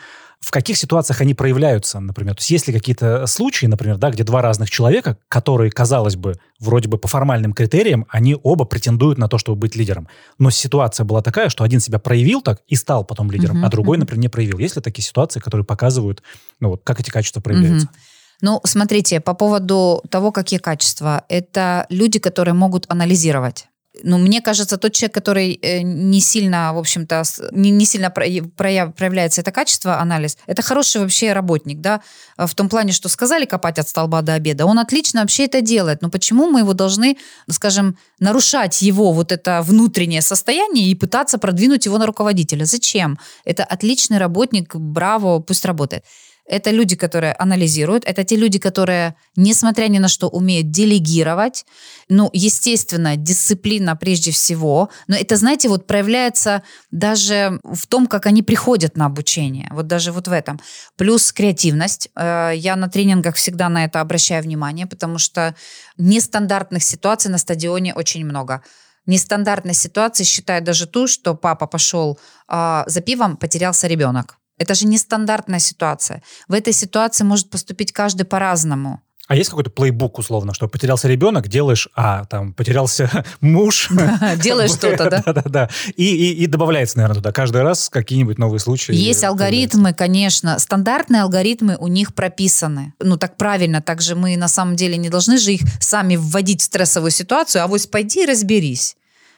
[0.40, 2.34] в каких ситуациях они проявляются, например.
[2.34, 6.36] То есть есть ли какие-то случаи, например, да, где два разных человека, которые, казалось бы,
[6.58, 10.08] вроде бы по формальным критериям, они оба претендуют на то, чтобы быть лидером.
[10.38, 13.68] Но ситуация была такая, что один себя проявил так и стал потом лидером, Мгм, а
[13.68, 14.04] другой, мгм.
[14.04, 14.58] например, не проявил.
[14.58, 16.22] Есть ли такие ситуации, которые показывают,
[16.58, 17.88] ну вот, как эти качества проявляются?
[17.88, 17.96] Мгм.
[18.42, 21.24] Ну, смотрите, по поводу того, какие качества.
[21.28, 23.66] Это люди, которые могут анализировать.
[24.04, 27.22] Ну, мне кажется, тот человек, который э, не сильно, в общем-то,
[27.52, 32.00] не, не сильно прояв- прояв- проявляется это качество, анализ, это хороший вообще работник, да,
[32.38, 35.60] э, в том плане, что сказали копать от столба до обеда, он отлично вообще это
[35.60, 37.16] делает, но почему мы его должны,
[37.48, 42.64] скажем, нарушать его вот это внутреннее состояние и пытаться продвинуть его на руководителя?
[42.64, 43.18] Зачем?
[43.44, 46.04] Это отличный работник, браво, пусть работает.
[46.50, 51.64] Это люди, которые анализируют, это те люди, которые, несмотря ни на что, умеют делегировать.
[52.08, 54.90] Ну, естественно, дисциплина прежде всего.
[55.06, 59.68] Но это, знаете, вот проявляется даже в том, как они приходят на обучение.
[59.70, 60.60] Вот даже вот в этом.
[60.96, 62.08] Плюс креативность.
[62.16, 65.54] Э, Я на тренингах всегда на это обращаю внимание, потому что
[65.98, 68.64] нестандартных ситуаций на стадионе очень много.
[69.06, 74.39] Нестандартной ситуации считаю даже ту, что папа пошел а, за пивом, потерялся ребенок.
[74.60, 76.22] Это же нестандартная ситуация.
[76.46, 79.00] В этой ситуации может поступить каждый по-разному.
[79.26, 83.88] А есть какой-то плейбук, условно, что потерялся ребенок, делаешь А, там, потерялся муж.
[84.36, 85.22] Делаешь что-то, да?
[85.26, 85.70] Да-да-да.
[85.96, 88.92] И, и, и добавляется, наверное, туда каждый раз какие-нибудь новые случаи.
[88.92, 90.58] Есть алгоритмы, конечно.
[90.58, 92.92] Стандартные алгоритмы у них прописаны.
[93.00, 93.80] Ну, так правильно.
[93.80, 97.62] Так же мы на самом деле не должны же их сами вводить в стрессовую ситуацию,
[97.62, 98.96] а вот пойди разберись.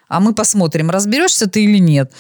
[0.09, 2.12] А мы посмотрим, разберешься ты или нет.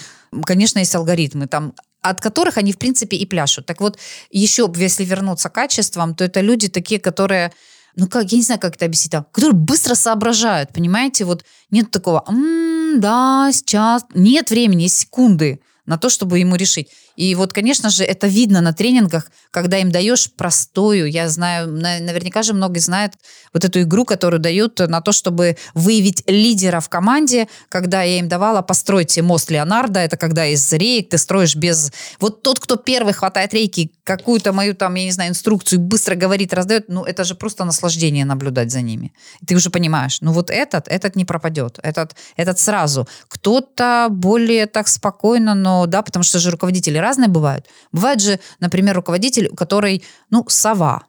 [0.44, 1.72] Конечно, есть алгоритмы, там,
[2.02, 3.66] от которых они, в принципе, и пляшут.
[3.66, 3.98] Так вот,
[4.30, 7.52] еще, если вернуться к качествам, то это люди такие, которые
[7.96, 11.90] ну как, я не знаю, как это объяснить, там, которые быстро соображают, понимаете, вот нет
[11.90, 16.88] такого, «М, да, сейчас, нет времени, есть секунды на то, чтобы ему решить.
[17.16, 22.00] И вот, конечно же, это видно на тренингах, когда им даешь простую, я знаю, на-
[22.00, 23.14] наверняка же многие знают
[23.52, 28.28] вот эту игру, которую дают на то, чтобы выявить лидера в команде, когда я им
[28.28, 31.92] давала «постройте мост Леонардо», это когда из рейк ты строишь без...
[32.20, 36.52] Вот тот, кто первый хватает рейки, какую-то мою там, я не знаю, инструкцию, быстро говорит,
[36.52, 39.12] раздает, ну это же просто наслаждение наблюдать за ними.
[39.46, 43.06] Ты уже понимаешь, ну вот этот, этот не пропадет, этот, этот сразу.
[43.28, 47.66] Кто-то более так спокойно, но да, потому что же руководители разные бывают.
[47.92, 51.02] Бывает же, например, руководитель, который, ну, сова,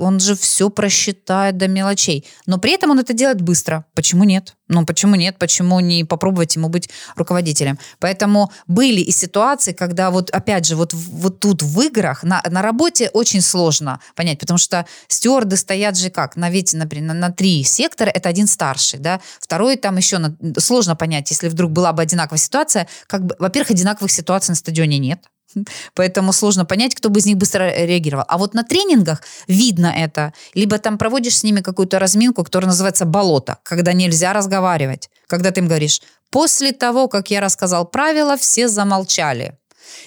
[0.00, 2.24] он же все просчитает до мелочей.
[2.46, 3.84] Но при этом он это делает быстро.
[3.94, 4.56] Почему нет?
[4.68, 5.38] Ну, почему нет?
[5.38, 7.78] Почему не попробовать ему быть руководителем?
[7.98, 12.62] Поэтому были и ситуации, когда вот, опять же, вот, вот тут в играх, на, на
[12.62, 16.36] работе очень сложно понять, потому что стюарды стоят же как?
[16.36, 20.36] На, ведь, например, на, на три сектора, это один старший, да, второй там еще на-
[20.58, 24.98] сложно понять, если вдруг была бы одинаковая ситуация, как бы, во-первых, одинаковых ситуаций на стадионе
[24.98, 25.20] нет,
[25.94, 28.24] Поэтому сложно понять, кто бы из них быстро реагировал.
[28.28, 30.32] А вот на тренингах видно это.
[30.54, 35.08] Либо там проводишь с ними какую-то разминку, которая называется болото, когда нельзя разговаривать.
[35.26, 39.56] Когда ты им говоришь, после того, как я рассказал правила, все замолчали.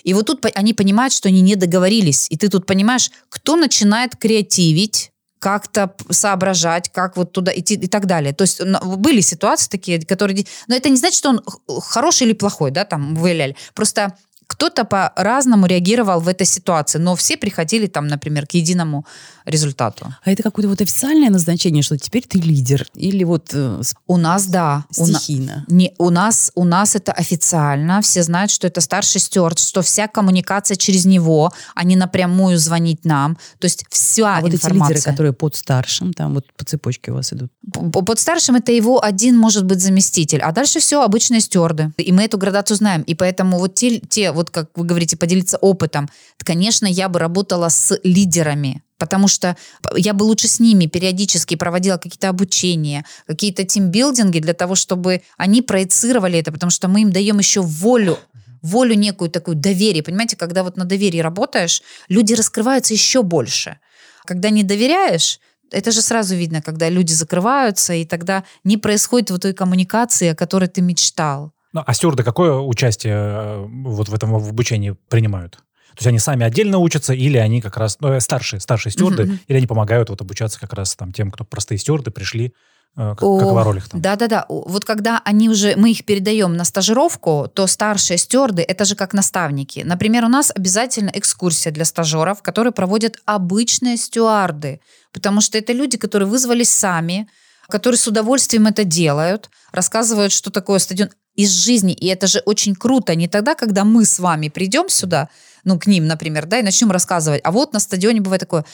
[0.03, 2.27] И вот тут они понимают, что они не договорились.
[2.29, 8.05] И ты тут понимаешь, кто начинает креативить, как-то соображать, как вот туда идти и так
[8.05, 8.33] далее.
[8.33, 10.45] То есть были ситуации такие, которые...
[10.67, 11.41] Но это не значит, что он
[11.81, 13.55] хороший или плохой, да, там, выявляли.
[13.73, 14.17] Просто
[14.49, 19.05] кто-то по-разному реагировал в этой ситуации, но все приходили там, например, к единому
[19.49, 20.13] результату.
[20.23, 22.87] А это какое-то вот официальное назначение, что теперь ты лидер?
[22.95, 24.85] Или вот э, У нас, да.
[24.97, 25.65] у на- стихийно?
[25.67, 30.07] Не, у нас, у нас это официально, все знают, что это старший стюард, что вся
[30.07, 33.37] коммуникация через него, а не напрямую звонить нам.
[33.59, 34.95] То есть вся А вот эти информация.
[34.95, 37.51] лидеры, которые под старшим, там вот по цепочке у вас идут.
[37.71, 41.91] Под старшим это его один может быть заместитель, а дальше все обычные стюарды.
[41.97, 43.01] И мы эту градацию знаем.
[43.03, 46.09] И поэтому вот те, те вот как вы говорите, поделиться опытом,
[46.43, 49.57] конечно, я бы работала с лидерами, потому что
[49.95, 55.61] я бы лучше с ними периодически проводила какие-то обучения, какие-то тимбилдинги для того, чтобы они
[55.61, 58.19] проецировали это, потому что мы им даем еще волю
[58.61, 60.03] волю некую такую доверие.
[60.03, 63.79] Понимаете, когда вот на доверии работаешь, люди раскрываются еще больше.
[64.25, 65.39] Когда не доверяешь,
[65.71, 70.35] это же сразу видно, когда люди закрываются, и тогда не происходит вот той коммуникации, о
[70.35, 71.53] которой ты мечтал.
[71.71, 75.59] Ну, а стюарды какое участие э, вот в этом в обучении принимают?
[75.95, 79.23] То есть они сами отдельно учатся, или они как раз, ну, э, старшие, старшие стюарды,
[79.25, 79.39] Мгм.
[79.47, 82.53] или они помогают вот обучаться как раз там тем, кто простые стюарды пришли,
[82.97, 84.01] э, как, О, какова роль их там?
[84.01, 84.45] Да-да-да.
[84.49, 89.13] Вот когда они уже, мы их передаем на стажировку, то старшие стюарды, это же как
[89.13, 89.81] наставники.
[89.85, 94.79] Например, у нас обязательно экскурсия для стажеров, которые проводят обычные стюарды,
[95.11, 97.27] потому что это люди, которые вызвались сами,
[97.67, 101.93] которые с удовольствием это делают, рассказывают, что такое стадион из жизни.
[101.93, 103.15] И это же очень круто.
[103.15, 105.29] Не тогда, когда мы с вами придем сюда,
[105.63, 107.41] ну, к ним, например, да, и начнем рассказывать.
[107.43, 108.65] А вот на стадионе бывает такое,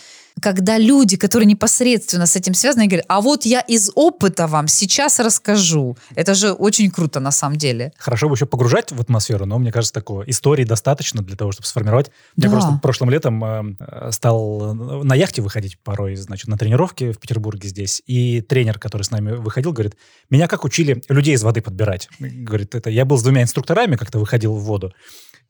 [0.42, 5.20] когда люди, которые непосредственно с этим связаны, говорят, а вот я из опыта вам сейчас
[5.20, 5.98] расскажу.
[6.14, 7.94] Это же очень круто на самом деле.
[7.98, 11.68] Хорошо бы еще погружать в атмосферу, но мне кажется, такого истории достаточно для того, чтобы
[11.68, 12.12] сформировать.
[12.36, 12.50] Я Да.
[12.50, 18.02] просто прошлым летом э, стал на яхте выходить порой, значит, на тренировки в Петербурге здесь.
[18.06, 19.96] И тренер, который с нами выходил, говорит,
[20.30, 22.10] меня как учили людей из воды подбирать.
[22.20, 24.94] Говорит, это я был с двумя инструкторами, как-то выходил в воду.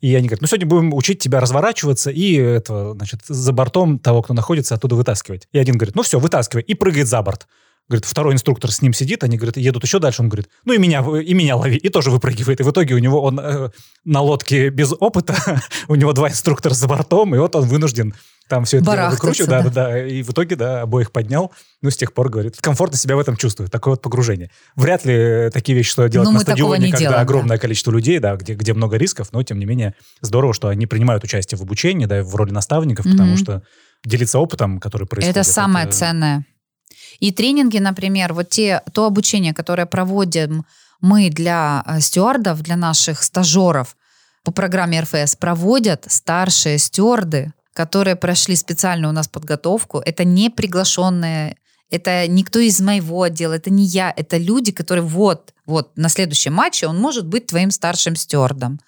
[0.06, 4.22] И они говорят, ну сегодня будем учить тебя разворачиваться и это, значит, за бортом того,
[4.22, 5.48] кто находится, оттуда вытаскивать.
[5.52, 7.48] И один говорит, ну все, вытаскивай, и прыгает за борт.
[7.90, 10.78] Говорит, второй инструктор с ним сидит, они, говорят, едут еще дальше, он говорит, ну и
[10.78, 12.60] меня, и меня лови, и тоже выпрыгивает.
[12.60, 13.72] И в итоге у него он э,
[14.04, 15.36] на лодке без опыта,
[15.88, 18.14] у него два инструктора за бортом, и вот он вынужден
[18.48, 19.50] там все это выкручивать.
[19.50, 19.70] Да, да.
[19.70, 20.08] да, да.
[20.08, 21.52] И в итоге, да, обоих поднял.
[21.82, 23.72] Ну, с тех пор, говорит, комфортно себя в этом чувствует.
[23.72, 24.52] Такое вот погружение.
[24.76, 27.22] Вряд ли такие вещи стоит делать Ну, на стадионе, не когда делаем, да.
[27.22, 30.86] огромное количество людей, да, где, где много рисков, но, тем не менее, здорово, что они
[30.86, 33.38] принимают участие в обучении, да, в роли наставников, потому Мгм.
[33.38, 33.62] что
[34.04, 35.38] делиться опытом, который происходит.
[35.38, 36.46] Это самое ценное.
[37.20, 40.66] И тренинги, например, вот те, то обучение, которое проводим
[41.02, 43.96] мы для э, стюардов, для наших стажеров
[44.44, 50.00] по программе РФС, проводят старшие стюарды, которые прошли специальную у нас подготовку.
[50.00, 51.58] Это не приглашенные,
[51.92, 56.54] это никто из моего отдела, это не я, это люди, которые вот, вот на следующем
[56.54, 58.80] матче он может быть твоим старшим стюардом.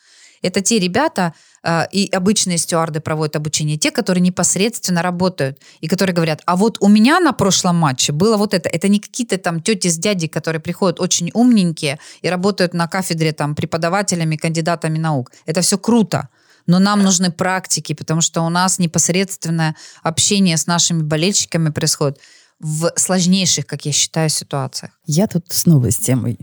[0.41, 1.33] Это те ребята,
[1.63, 6.77] э, и обычные стюарды проводят обучение, те, которые непосредственно работают, и которые говорят, а вот
[6.79, 8.69] у меня на прошлом матче было вот это.
[8.69, 13.33] Это не какие-то там тети с дядей, которые приходят очень умненькие и работают на кафедре
[13.33, 15.31] там преподавателями, кандидатами наук.
[15.45, 16.29] Это все круто.
[16.67, 22.19] Но нам нужны практики, потому что у нас непосредственное общение с нашими болельщиками происходит
[22.59, 24.91] в сложнейших, как я считаю, ситуациях.
[25.05, 26.37] Я тут снова с темой,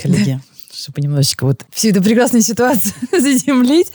[0.00, 0.40] коллеги,
[0.72, 3.92] чтобы немножечко вот всю эту прекрасную ситуацию заземлить.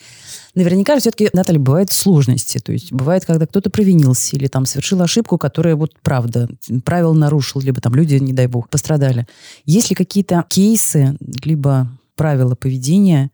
[0.56, 2.60] Наверняка все-таки, Наталья, бывают сложности.
[2.60, 6.48] То есть бывает, когда кто-то провинился или там совершил ошибку, которая вот правда
[6.86, 9.28] правил нарушил, либо там люди, не дай бог, пострадали.
[9.66, 13.32] Есть ли какие-то кейсы, либо правила поведения,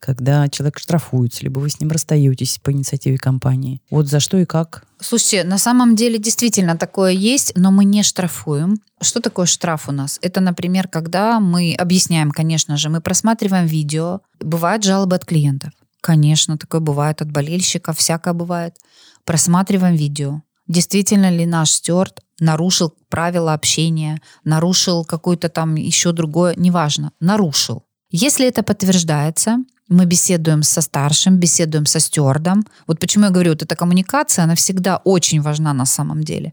[0.00, 3.82] когда человек штрафуется, либо вы с ним расстаетесь по инициативе компании?
[3.90, 4.84] Вот за что и как?
[4.98, 8.80] Слушайте, на самом деле действительно такое есть, но мы не штрафуем.
[9.00, 10.18] Что такое штраф у нас?
[10.22, 15.72] Это, например, когда мы объясняем, конечно же, мы просматриваем видео, бывают жалобы от клиентов.
[16.00, 18.76] Конечно, такое бывает от болельщиков, всякое бывает.
[19.24, 20.42] Просматриваем видео.
[20.66, 27.84] Действительно ли наш стюард нарушил правила общения, нарушил какое-то там еще другое, неважно, нарушил.
[28.10, 29.58] Если это подтверждается,
[29.88, 32.64] мы беседуем со старшим, беседуем со стюардом.
[32.86, 36.52] Вот почему я говорю, вот эта коммуникация, она всегда очень важна на самом деле.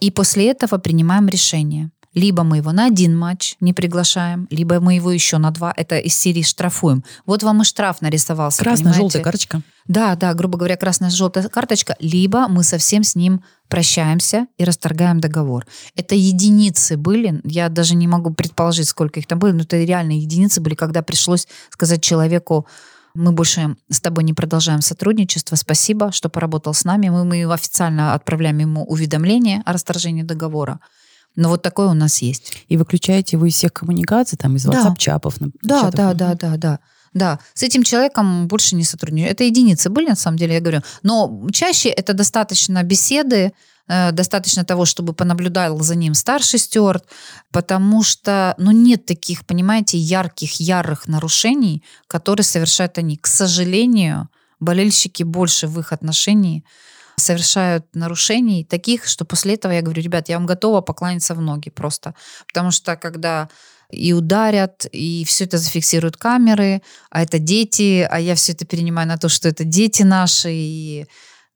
[0.00, 1.90] И после этого принимаем решение.
[2.18, 5.72] Либо мы его на один матч не приглашаем, либо мы его еще на два.
[5.76, 7.04] Это из серии штрафуем.
[7.26, 8.58] Вот вам и штраф нарисовался.
[8.58, 9.00] Красная, понимаете?
[9.00, 9.62] желтая карточка.
[9.86, 15.20] Да, да, грубо говоря, красная желтая карточка, либо мы совсем с ним прощаемся и расторгаем
[15.20, 15.64] договор.
[15.94, 20.12] Это единицы были, я даже не могу предположить, сколько их там было, но это реально
[20.12, 22.66] единицы были, когда пришлось сказать человеку,
[23.14, 28.14] мы больше с тобой не продолжаем сотрудничество, спасибо, что поработал с нами, мы, мы официально
[28.14, 30.80] отправляем ему уведомление о расторжении договора.
[31.38, 32.64] Но вот такое у нас есть.
[32.66, 34.72] И выключаете вы из всех коммуникаций, там, из Да.
[34.72, 35.36] WhatsApp-чапов.
[35.62, 35.94] Да, чатов.
[35.94, 36.78] да, да, да, да.
[37.14, 39.30] Да, с этим человеком больше не сотрудничаю.
[39.30, 40.82] Это единицы были, на самом деле, я говорю.
[41.04, 43.52] Но чаще это достаточно беседы,
[43.86, 47.04] э, достаточно того, чтобы понаблюдал за ним старший стюард,
[47.52, 53.16] потому что, ну, нет таких, понимаете, ярких, ярых нарушений, которые совершают они.
[53.16, 54.28] К сожалению,
[54.60, 56.64] болельщики больше в их отношении
[57.18, 61.70] совершают нарушений таких, что после этого я говорю, ребят, я вам готова покланяться в ноги
[61.70, 62.14] просто.
[62.46, 63.48] Потому что когда
[63.90, 69.08] и ударят, и все это зафиксируют камеры, а это дети, а я все это перенимаю
[69.08, 71.06] на то, что это дети наши, и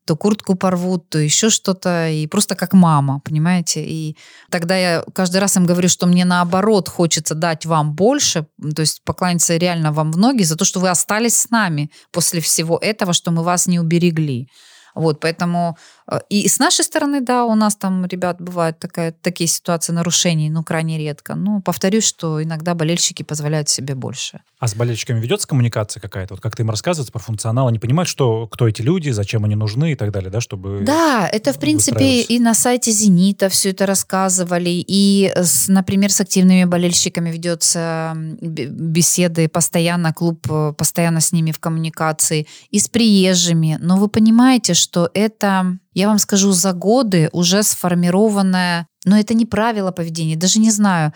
[0.05, 3.85] то куртку порвут, то еще что-то, и просто как мама, понимаете?
[3.85, 4.17] И
[4.49, 9.03] тогда я каждый раз им говорю, что мне наоборот хочется дать вам больше, то есть
[9.03, 13.13] покланяться реально вам в ноги за то, что вы остались с нами после всего этого,
[13.13, 14.49] что мы вас не уберегли.
[14.95, 15.77] Вот, поэтому
[16.07, 20.49] э, и с нашей стороны, да, у нас там, ребят, бывают такая, такие ситуации нарушений,
[20.49, 21.35] но крайне редко.
[21.35, 24.41] Ну, повторюсь, что иногда болельщики позволяют себе больше.
[24.59, 26.35] А с болельщиками ведется коммуникация какая-то?
[26.35, 29.91] Вот как-то им рассказывается про функционал, они понимают, что, кто эти люди, зачем они нужны
[29.91, 30.83] и так далее, да, чтобы...
[30.85, 36.21] Да, это в принципе и на сайте Зенита все это рассказывали, и, с, например, с
[36.21, 43.77] активными болельщиками ведется беседы постоянно, клуб э, постоянно с ними в коммуникации, и с приезжими.
[43.81, 49.45] Но вы понимаете, что это, я вам скажу, за годы уже сформированная Но это не
[49.45, 51.13] правило поведения, даже не знаю.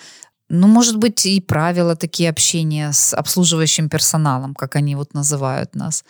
[0.49, 6.05] Ну, может быть, и правила такие общения с обслуживающим персоналом, как они вот называют нас.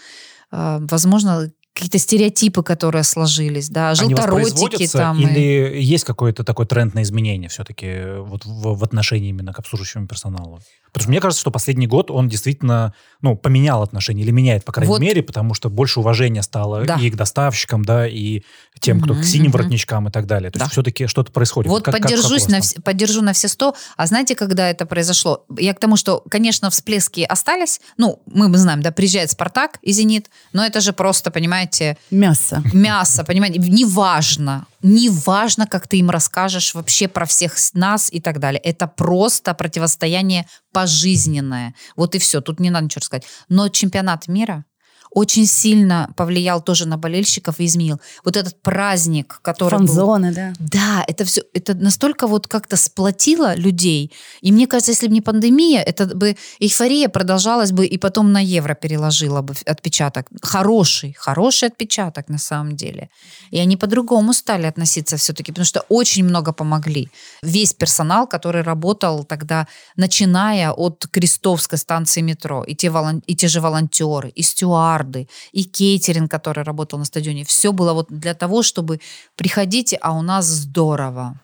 [0.51, 5.19] А, возможно, какие-то стереотипы, которые сложились, да, желторотики там.
[5.19, 5.83] Или и...
[5.83, 10.59] есть какой-то такой тренд на изменения все-таки вот в, в отношении именно к обслуживающему персоналу?
[10.97, 14.71] Потому что мне кажется, что последний год он действительно ну, поменял отношения, или меняет, по
[14.71, 15.01] крайней вот.
[15.01, 16.95] мере, потому что больше уважения стало да.
[16.95, 18.41] и к доставщикам, да, и
[18.79, 19.57] тем, кто угу, к синим угу.
[19.57, 20.51] воротничкам и так далее.
[20.51, 20.65] То да.
[20.65, 21.69] есть все-таки что-то происходит.
[21.69, 23.75] Вот как, поддержусь как, на, вс- поддержу на все сто.
[23.95, 25.45] А знаете, когда это произошло?
[25.57, 27.81] Я к тому, что, конечно, всплески остались.
[27.97, 31.97] Ну, мы знаем, да, приезжает «Спартак» и «Зенит», но это же просто, понимаете...
[32.11, 32.63] Мясо.
[32.73, 33.59] Мясо, понимаете?
[33.59, 34.65] Неважно.
[34.81, 38.61] Неважно, как ты им расскажешь вообще про всех нас и так далее.
[38.61, 41.73] Это просто противостояние пожизненное.
[41.95, 42.41] Вот и все.
[42.41, 43.25] Тут не надо ничего рассказать.
[43.49, 44.65] Но чемпионат мира
[45.11, 47.99] очень сильно повлиял тоже на болельщиков и изменил.
[48.23, 50.53] Вот этот праздник, который Фан-зоны, был, да.
[50.59, 54.11] Да, это все, это настолько вот как-то сплотило людей.
[54.41, 58.39] И мне кажется, если бы не пандемия, это бы эйфория продолжалась бы и потом на
[58.39, 60.27] евро переложила бы отпечаток.
[60.41, 63.09] Хороший, хороший отпечаток на самом деле.
[63.51, 67.09] И они по-другому стали относиться все-таки, потому что очень много помогли.
[67.41, 73.23] Весь персонал, который работал тогда, начиная от Крестовской станции метро, и те, волон...
[73.27, 77.43] и те же волонтеры, и стюарды, стюарды, и кейтеринг, который работал на стадионе.
[77.43, 78.99] Все было вот для того, чтобы
[79.35, 81.39] приходите, а у нас здорово.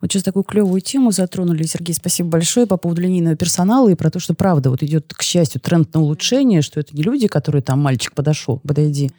[0.00, 1.64] Вот сейчас такую клевую тему затронули.
[1.64, 5.22] Сергей, спасибо большое по поводу линейного персонала и про то, что правда вот идет, к
[5.22, 9.10] счастью, тренд на улучшение, что это не люди, которые там мальчик подошел, подойди,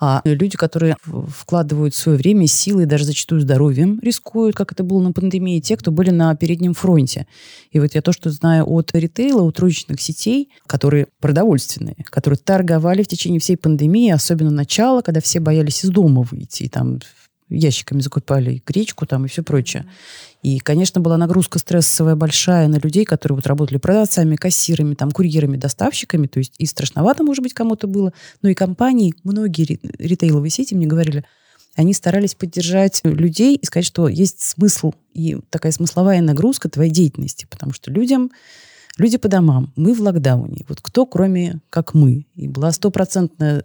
[0.00, 5.00] а люди, которые вкладывают свое время, силы и даже зачастую здоровьем рискуют, как это было
[5.00, 7.26] на пандемии, те, кто были на переднем фронте.
[7.70, 13.02] И вот я то, что знаю от ритейла, от розничных сетей, которые продовольственные, которые торговали
[13.02, 17.00] в течение всей пандемии, особенно начала, когда все боялись из дома выйти, и там
[17.48, 19.86] ящиками закупали гречку там и все прочее.
[20.44, 25.56] И, конечно, была нагрузка стрессовая большая на людей, которые вот работали продавцами, кассирами, там, курьерами,
[25.56, 26.26] доставщиками.
[26.26, 28.12] То есть и страшновато, может быть, кому-то было.
[28.42, 31.24] Но и компании, многие ритейловые сети мне говорили,
[31.76, 37.46] они старались поддержать людей и сказать, что есть смысл и такая смысловая нагрузка твоей деятельности.
[37.50, 38.30] Потому что людям
[38.96, 40.64] Люди по домам, мы в локдауне.
[40.68, 42.26] Вот кто, кроме как мы?
[42.36, 43.64] И была стопроцентное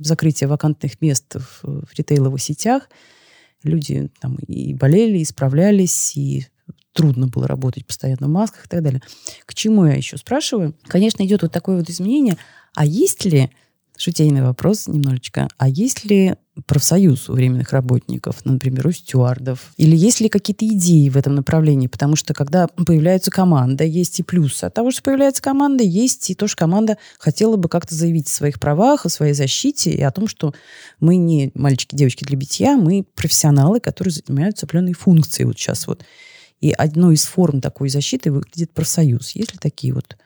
[0.00, 2.88] закрытие вакантных мест в, в ритейловых сетях.
[3.62, 6.46] Люди там и болели, и справлялись, и
[6.92, 9.02] трудно было работать постоянно в масках и так далее.
[9.46, 10.74] К чему я еще спрашиваю?
[10.86, 12.36] Конечно, идет вот такое вот изменение.
[12.74, 13.50] А есть ли
[13.98, 15.48] шутейный вопрос немножечко.
[15.58, 16.36] А есть ли
[16.66, 19.72] профсоюз у временных работников, например, у стюардов?
[19.76, 21.86] Или есть ли какие-то идеи в этом направлении?
[21.86, 26.34] Потому что когда появляется команда, есть и плюсы от того, что появляется команда, есть и
[26.34, 30.10] то, что команда хотела бы как-то заявить о своих правах, о своей защите и о
[30.10, 30.54] том, что
[31.00, 36.04] мы не мальчики, девочки для битья, мы профессионалы, которые занимаются определенной функцией вот сейчас вот.
[36.60, 39.30] И одной из форм такой защиты выглядит профсоюз.
[39.36, 40.16] Есть ли такие вот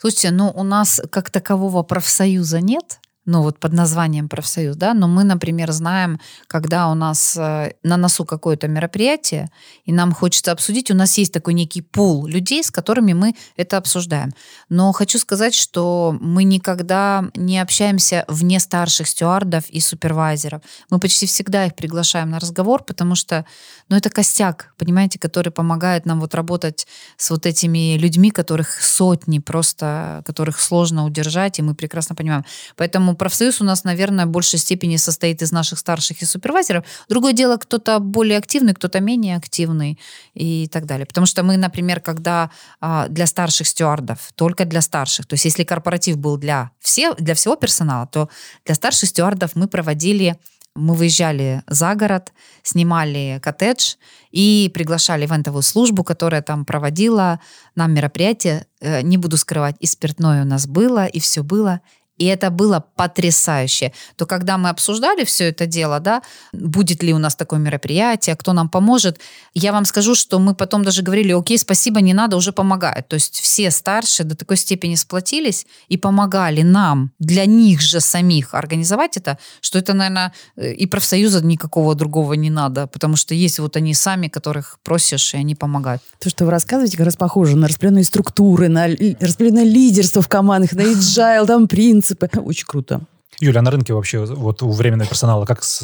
[0.00, 5.06] Слушайте, ну у нас как такового профсоюза нет, ну вот под названием профсоюз, да, но
[5.06, 9.50] мы, например, знаем, когда у нас э, на носу какое-то мероприятие,
[9.84, 13.76] и нам хочется обсудить, у нас есть такой некий пул людей, с которыми мы это
[13.76, 14.32] обсуждаем.
[14.70, 20.62] Но хочу сказать, что мы никогда не общаемся вне старших стюардов и супервайзеров.
[20.88, 23.44] Мы почти всегда их приглашаем на разговор, потому что,
[23.88, 26.86] ну, это костяк, понимаете, который помогает нам вот работать
[27.16, 32.44] с вот этими людьми, которых сотни просто, которых сложно удержать, и мы прекрасно понимаем.
[32.76, 36.84] Поэтому профсоюз у нас, наверное, в большей степени состоит из наших старших и супервайзеров.
[37.08, 39.98] Другое дело, кто-то более активный, кто-то менее активный
[40.34, 41.06] и так далее.
[41.06, 45.64] Потому что мы, например, когда а, для старших стюардов, только для старших, то есть если
[45.64, 48.28] корпоратив был для, все, для всего персонала, то
[48.66, 50.38] для старших стюардов мы проводили
[50.74, 53.96] мы выезжали за город, снимали коттедж
[54.30, 57.40] и приглашали ивентовую службу, которая там проводила
[57.74, 58.66] нам мероприятие.
[58.80, 61.80] Э, не буду скрывать, и спиртное у нас было, и все было.
[62.18, 63.92] И это было потрясающе.
[64.16, 68.52] То когда мы обсуждали все это дело, да, будет ли у нас такое мероприятие, кто
[68.52, 69.18] нам поможет,
[69.54, 73.08] я вам скажу, что мы потом даже говорили, окей, спасибо, не надо, уже помогает.
[73.08, 78.54] То есть все старшие до такой степени сплотились и помогали нам, для них же самих
[78.54, 83.76] организовать это, что это, наверное, и профсоюза никакого другого не надо, потому что есть вот
[83.76, 86.02] они сами, которых просишь, и они помогают.
[86.18, 90.72] То, что вы рассказываете, как раз похоже на распределенные структуры, на распределенное лидерство в командах,
[90.72, 92.40] на agile, там, принцип принципы.
[92.44, 93.00] Очень круто.
[93.40, 95.80] Юля, а на рынке вообще вот у временного персонала как с,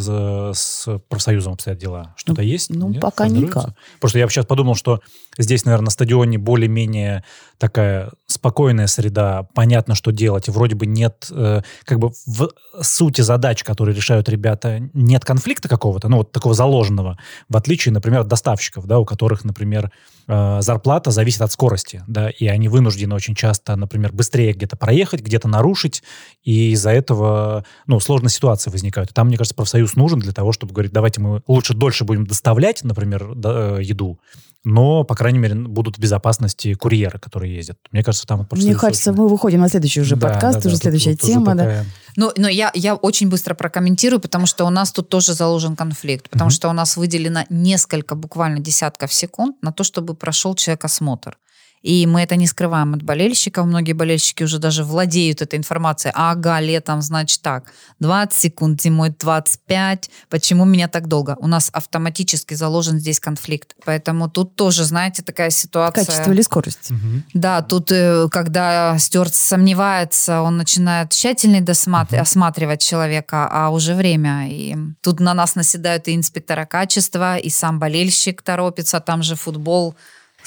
[0.55, 2.14] с профсоюзом обстоят дела?
[2.16, 2.70] Что-то ну, есть?
[2.70, 3.01] Ну, Нет?
[3.01, 3.75] пока никак.
[4.01, 5.01] Просто я сейчас подумал, что
[5.39, 7.24] Здесь, наверное, на стадионе более-менее
[7.59, 10.49] такая спокойная среда, понятно, что делать.
[10.49, 12.49] Вроде бы нет, э, как бы в
[12.82, 17.18] сути задач, которые решают ребята, нет конфликта какого-то, ну вот такого заложенного,
[17.49, 19.91] в отличие, например, от доставщиков, да, у которых, например,
[20.26, 25.20] э, зарплата зависит от скорости, да, и они вынуждены очень часто, например, быстрее где-то проехать,
[25.20, 26.03] где-то нарушить,
[26.43, 29.14] и из-за этого, ну, сложные ситуации возникают.
[29.14, 32.82] Там, мне кажется, профсоюз нужен для того, чтобы говорить, давайте мы лучше дольше будем доставлять,
[32.85, 34.18] например, да, э, еду,
[34.65, 37.79] но, по крайней мере, будут в безопасности курьеры, которые ездят.
[37.93, 38.49] Мне кажется, там...
[38.51, 39.21] Мне кажется, очень...
[39.21, 41.47] мы выходим на следующий уже да, подкаст, да, уже да, следующая тут, тема.
[41.53, 41.83] Тут такая...
[41.85, 41.91] да.
[42.17, 46.31] Ну, но я, я очень быстро прокомментирую, потому что у нас тут тоже заложен конфликт,
[46.31, 46.55] потому mm-hmm.
[46.55, 51.37] что у нас выделено несколько, буквально десятков секунд на то, чтобы прошел человек осмотр.
[51.85, 53.66] И мы это не скрываем от болельщиков.
[53.66, 56.12] Многие болельщики уже даже владеют этой информацией.
[56.16, 57.64] Ага, летом, значит так,
[58.01, 60.11] 20 секунд, зимой 25.
[60.30, 61.37] Почему меня так долго?
[61.41, 63.76] У нас автоматически заложен здесь конфликт.
[63.85, 66.07] Поэтому тут тоже, знаете, такая ситуация...
[66.07, 66.91] Качество или скорость.
[66.91, 67.22] Угу.
[67.35, 72.14] Да, тут, э, когда стюард сомневается, он начинает тщательно досматр...
[72.14, 72.22] угу.
[72.22, 74.49] осматривать человека, а уже время.
[74.49, 79.95] И тут на нас наседают и инспектора качества, и сам болельщик торопится, там же футбол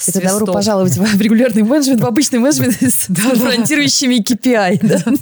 [0.06, 5.18] это добро пожаловать в регулярный менеджмент, в обычный менеджмент с фронтирующими KPI.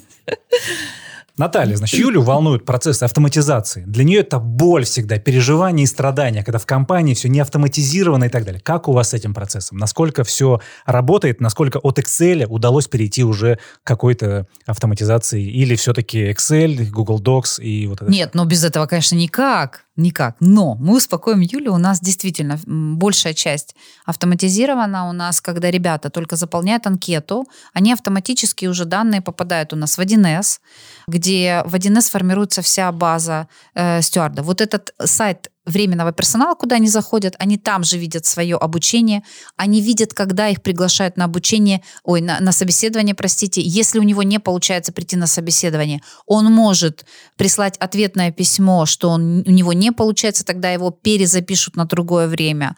[1.38, 3.84] Наталья, значит, Юлю волнуют процессы автоматизации.
[3.86, 8.28] Для нее это боль всегда, переживания и страдания, когда в компании все не автоматизировано и
[8.30, 8.60] так далее.
[8.62, 9.76] Как у вас с этим процессом?
[9.76, 11.42] Насколько все работает?
[11.42, 15.42] Насколько от Excel удалось перейти уже к какой-то автоматизации?
[15.42, 18.10] Или все-таки Excel, Google Docs и вот это?
[18.10, 19.85] Нет, но без этого, конечно, никак.
[19.96, 20.36] Никак.
[20.40, 23.74] Но мы успокоим Юлю, у нас действительно большая часть
[24.04, 25.08] автоматизирована.
[25.08, 30.00] У нас, когда ребята только заполняют анкету, они автоматически уже данные попадают у нас в
[30.00, 30.60] 1С,
[31.08, 34.42] где в 1С формируется вся база э, стюарда.
[34.42, 39.22] Вот этот сайт временного персонала, куда они заходят, они там же видят свое обучение,
[39.56, 43.60] они видят, когда их приглашают на обучение, ой, на, на собеседование, простите.
[43.60, 47.04] Если у него не получается прийти на собеседование, он может
[47.36, 52.76] прислать ответное письмо, что он, у него не получается, тогда его перезапишут на другое время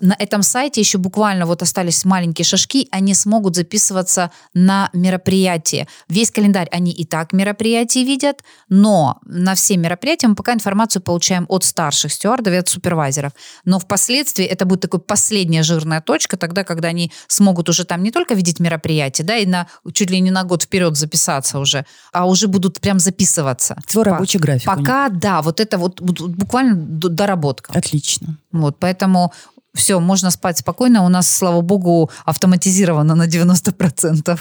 [0.00, 5.88] на этом сайте еще буквально вот остались маленькие шажки, они смогут записываться на мероприятие.
[6.08, 11.46] Весь календарь они и так мероприятия видят, но на все мероприятия мы пока информацию получаем
[11.48, 13.32] от старших стюардов и от супервайзеров.
[13.64, 18.10] Но впоследствии это будет такой последняя жирная точка, тогда, когда они смогут уже там не
[18.10, 22.26] только видеть мероприятие, да, и на чуть ли не на год вперед записаться уже, а
[22.26, 23.76] уже будут прям записываться.
[23.86, 24.66] Свой рабочий график.
[24.66, 27.72] Пока, да, вот это вот буквально доработка.
[27.72, 28.38] Отлично.
[28.52, 29.32] Вот, поэтому
[29.74, 31.04] все, можно спать спокойно.
[31.04, 34.38] У нас, слава богу, автоматизировано на 90%.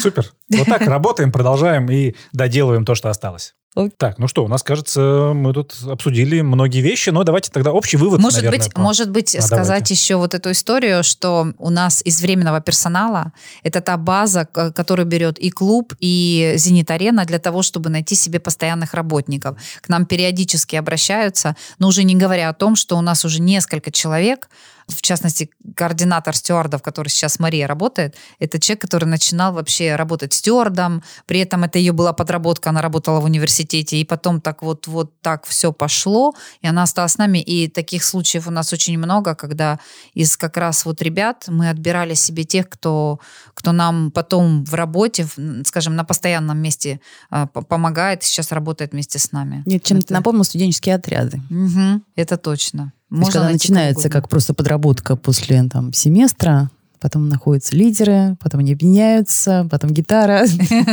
[0.00, 0.32] Супер.
[0.50, 3.54] Вот так работаем, продолжаем и доделываем то, что осталось.
[3.96, 7.96] Так, ну что, у нас, кажется, мы тут обсудили многие вещи, но давайте тогда общий
[7.96, 8.80] вывод, Может наверное, быть, по...
[8.80, 9.94] может быть, а, сказать давайте.
[9.94, 13.32] еще вот эту историю, что у нас из временного персонала
[13.64, 18.94] это та база, которую берет и клуб, и Зенит-арена для того, чтобы найти себе постоянных
[18.94, 19.58] работников.
[19.80, 23.90] К нам периодически обращаются, но уже не говоря о том, что у нас уже несколько
[23.90, 24.48] человек,
[24.88, 31.02] в частности, координатор стюардов, который сейчас Мария работает, это человек, который начинал вообще работать стюардом,
[31.26, 35.20] при этом это ее была подработка, она работала в университете, и потом так вот, вот
[35.20, 39.34] так все пошло, и она осталась с нами, и таких случаев у нас очень много,
[39.34, 39.78] когда
[40.14, 43.20] из как раз вот ребят мы отбирали себе тех, кто,
[43.54, 45.26] кто нам потом в работе,
[45.64, 49.62] скажем, на постоянном месте э, помогает, сейчас работает вместе с нами.
[49.66, 50.14] Нет, чем-то это...
[50.14, 51.40] напомнил студенческие отряды.
[51.50, 52.92] Угу, это точно.
[53.10, 56.70] Можно когда начинается как просто подработка после там, семестра,
[57.04, 60.46] потом находятся лидеры, потом они объединяются, потом гитара.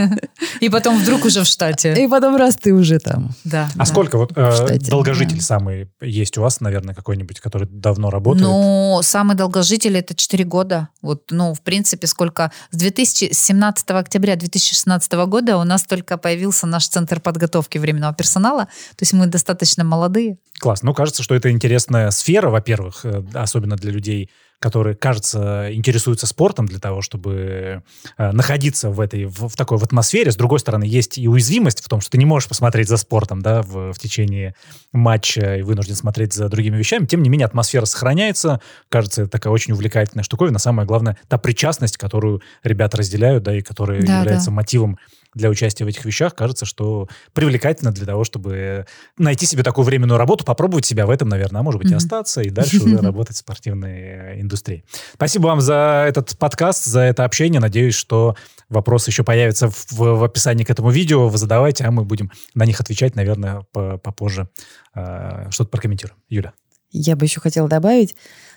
[0.60, 1.94] И потом вдруг уже в штате.
[2.04, 3.30] И потом раз ты уже там.
[3.46, 3.70] Да.
[3.78, 8.46] А сколько вот э, долгожитель самый есть у вас, наверное, какой-нибудь, который давно работает?
[8.46, 10.90] Ну, самый долгожитель это 4 года.
[11.02, 12.52] Вот, ну, в принципе, сколько...
[12.72, 18.66] С 2017 октября 2016 года у нас только появился наш центр подготовки временного персонала.
[18.66, 20.40] То есть мы достаточно молодые.
[20.60, 20.84] Класс.
[20.84, 24.30] Ну, кажется, что это интересная сфера, во-первых, э, особенно для людей,
[24.62, 27.82] которые, кажется, интересуются спортом для того, чтобы
[28.18, 30.32] э, находиться в этой, в, в такой в атмосфере.
[30.32, 33.42] С другой стороны, есть и уязвимость в том, что ты не можешь посмотреть за спортом,
[33.42, 34.54] да, в, в течение
[34.94, 37.08] матча и вынужден смотреть за другими вещами.
[37.08, 38.62] Тем не менее, атмосфера сохраняется.
[38.88, 40.60] Кажется, это такая очень увлекательная штуковина.
[40.60, 44.56] Самое главное, та причастность, которую ребята разделяют, да, и которая да, является да.
[44.58, 45.00] мотивом
[45.34, 48.86] для участия в этих вещах, кажется, что привлекательно для того, чтобы
[49.18, 52.42] найти себе такую временную работу, попробовать себя в этом, наверное, а может быть и остаться,
[52.42, 54.84] и дальше уже работать в спортивной э, индустрии.
[55.14, 57.62] Спасибо вам за этот подкаст, за это общение.
[57.62, 58.36] Надеюсь, что
[58.70, 61.28] вопросы еще появятся в, в описании к этому видео.
[61.30, 64.50] Вы задавайте, а мы будем на них отвечать, наверное, попозже.
[64.96, 66.18] Э, что-то прокомментируем.
[66.30, 66.54] Юля.
[66.92, 68.16] Я бы еще хотела добавить,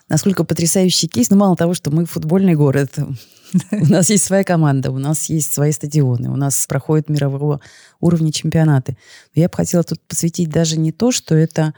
[0.09, 1.31] насколько потрясающий кейс.
[1.31, 2.99] Ну, мало того, что мы футбольный город.
[3.71, 7.61] У нас есть своя команда, у нас есть свои стадионы, у нас проходят мирового
[8.01, 8.97] уровня чемпионаты.
[9.35, 11.73] Я бы хотела тут посвятить даже не то, что это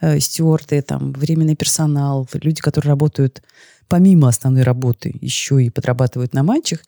[0.00, 3.42] э, стюарты, там, временный персонал, люди, которые работают
[3.88, 6.80] помимо основной работы, еще и подрабатывают на матчах.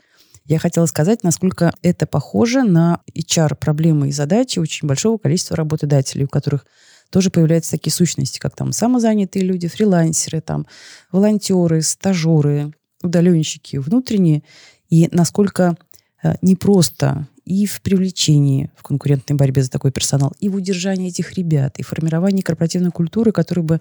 [0.46, 6.28] Я хотела сказать, насколько это похоже на HR-проблемы и задачи очень большого количества работодателей, у
[6.28, 6.66] которых
[7.10, 10.66] тоже появляются такие сущности, как там самозанятые люди, фрилансеры, там,
[11.12, 14.42] волонтеры, стажеры, удаленщики внутренние,
[14.88, 15.76] и насколько
[16.22, 21.34] э, непросто и в привлечении в конкурентной борьбе за такой персонал, и в удержании этих
[21.34, 23.80] ребят, и формировании корпоративной культуры, которая бы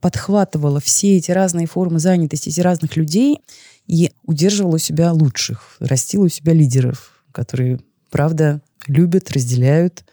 [0.00, 3.40] подхватывала все эти разные формы занятости, эти разных людей
[3.86, 10.04] и удерживала у себя лучших, растила у себя лидеров, которые, правда, любят, разделяют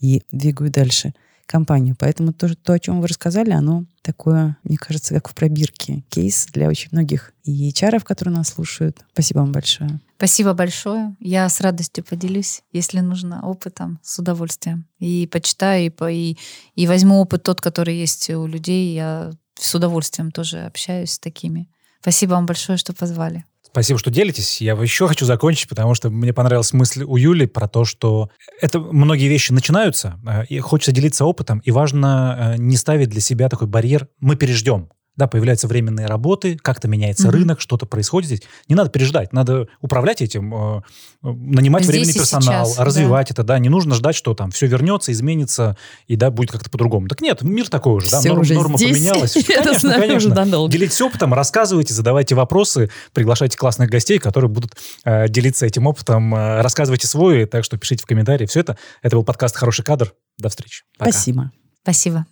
[0.00, 1.14] и двигают дальше
[1.48, 1.96] компанию.
[1.98, 6.04] Поэтому то, то, о чем вы рассказали, оно такое, мне кажется, как в пробирке.
[6.08, 8.98] Кейс для очень многих и HR, которые нас слушают.
[9.12, 10.00] Спасибо вам большое.
[10.16, 11.16] Спасибо большое.
[11.20, 14.86] Я с радостью поделюсь, если нужно, опытом, с удовольствием.
[14.98, 16.38] И почитаю, и, и,
[16.74, 18.94] и возьму опыт тот, который есть у людей.
[18.94, 21.68] Я с удовольствием тоже общаюсь с такими.
[22.00, 23.44] Спасибо вам большое, что позвали.
[23.70, 24.60] Спасибо, что делитесь.
[24.60, 28.80] Я еще хочу закончить, потому что мне понравилась мысль у Юли про то, что это
[28.80, 33.48] многие вещи начинаются, э, и хочется делиться опытом, и важно э, не ставить для себя
[33.48, 37.32] такой барьер «мы переждем» да, появляются временные работы, как-то меняется mm-hmm.
[37.32, 38.42] рынок, что-то происходит здесь.
[38.68, 40.82] Не надо пережидать, надо управлять этим, э,
[41.22, 43.32] нанимать Здесь временный персонал, сейчас, развивать да.
[43.32, 47.08] это, да, не нужно ждать, что там все вернется, изменится, и да, будет как-то по-другому.
[47.08, 48.92] Так нет, мир такой уже, да, Норм, уже норма здесь.
[48.92, 49.32] поменялась.
[49.48, 50.68] Конечно, конечно.
[50.68, 56.60] Делитесь опытом, рассказывайте, задавайте вопросы, приглашайте классных гостей, которые будут э, делиться этим опытом, э,
[56.62, 58.46] рассказывайте свой, так что пишите в комментарии.
[58.46, 60.14] Все это, это был подкаст «Хороший кадр».
[60.38, 60.84] До встречи.
[60.96, 61.10] Пока.
[61.10, 61.50] Спасибо.
[61.82, 62.28] Спасибо.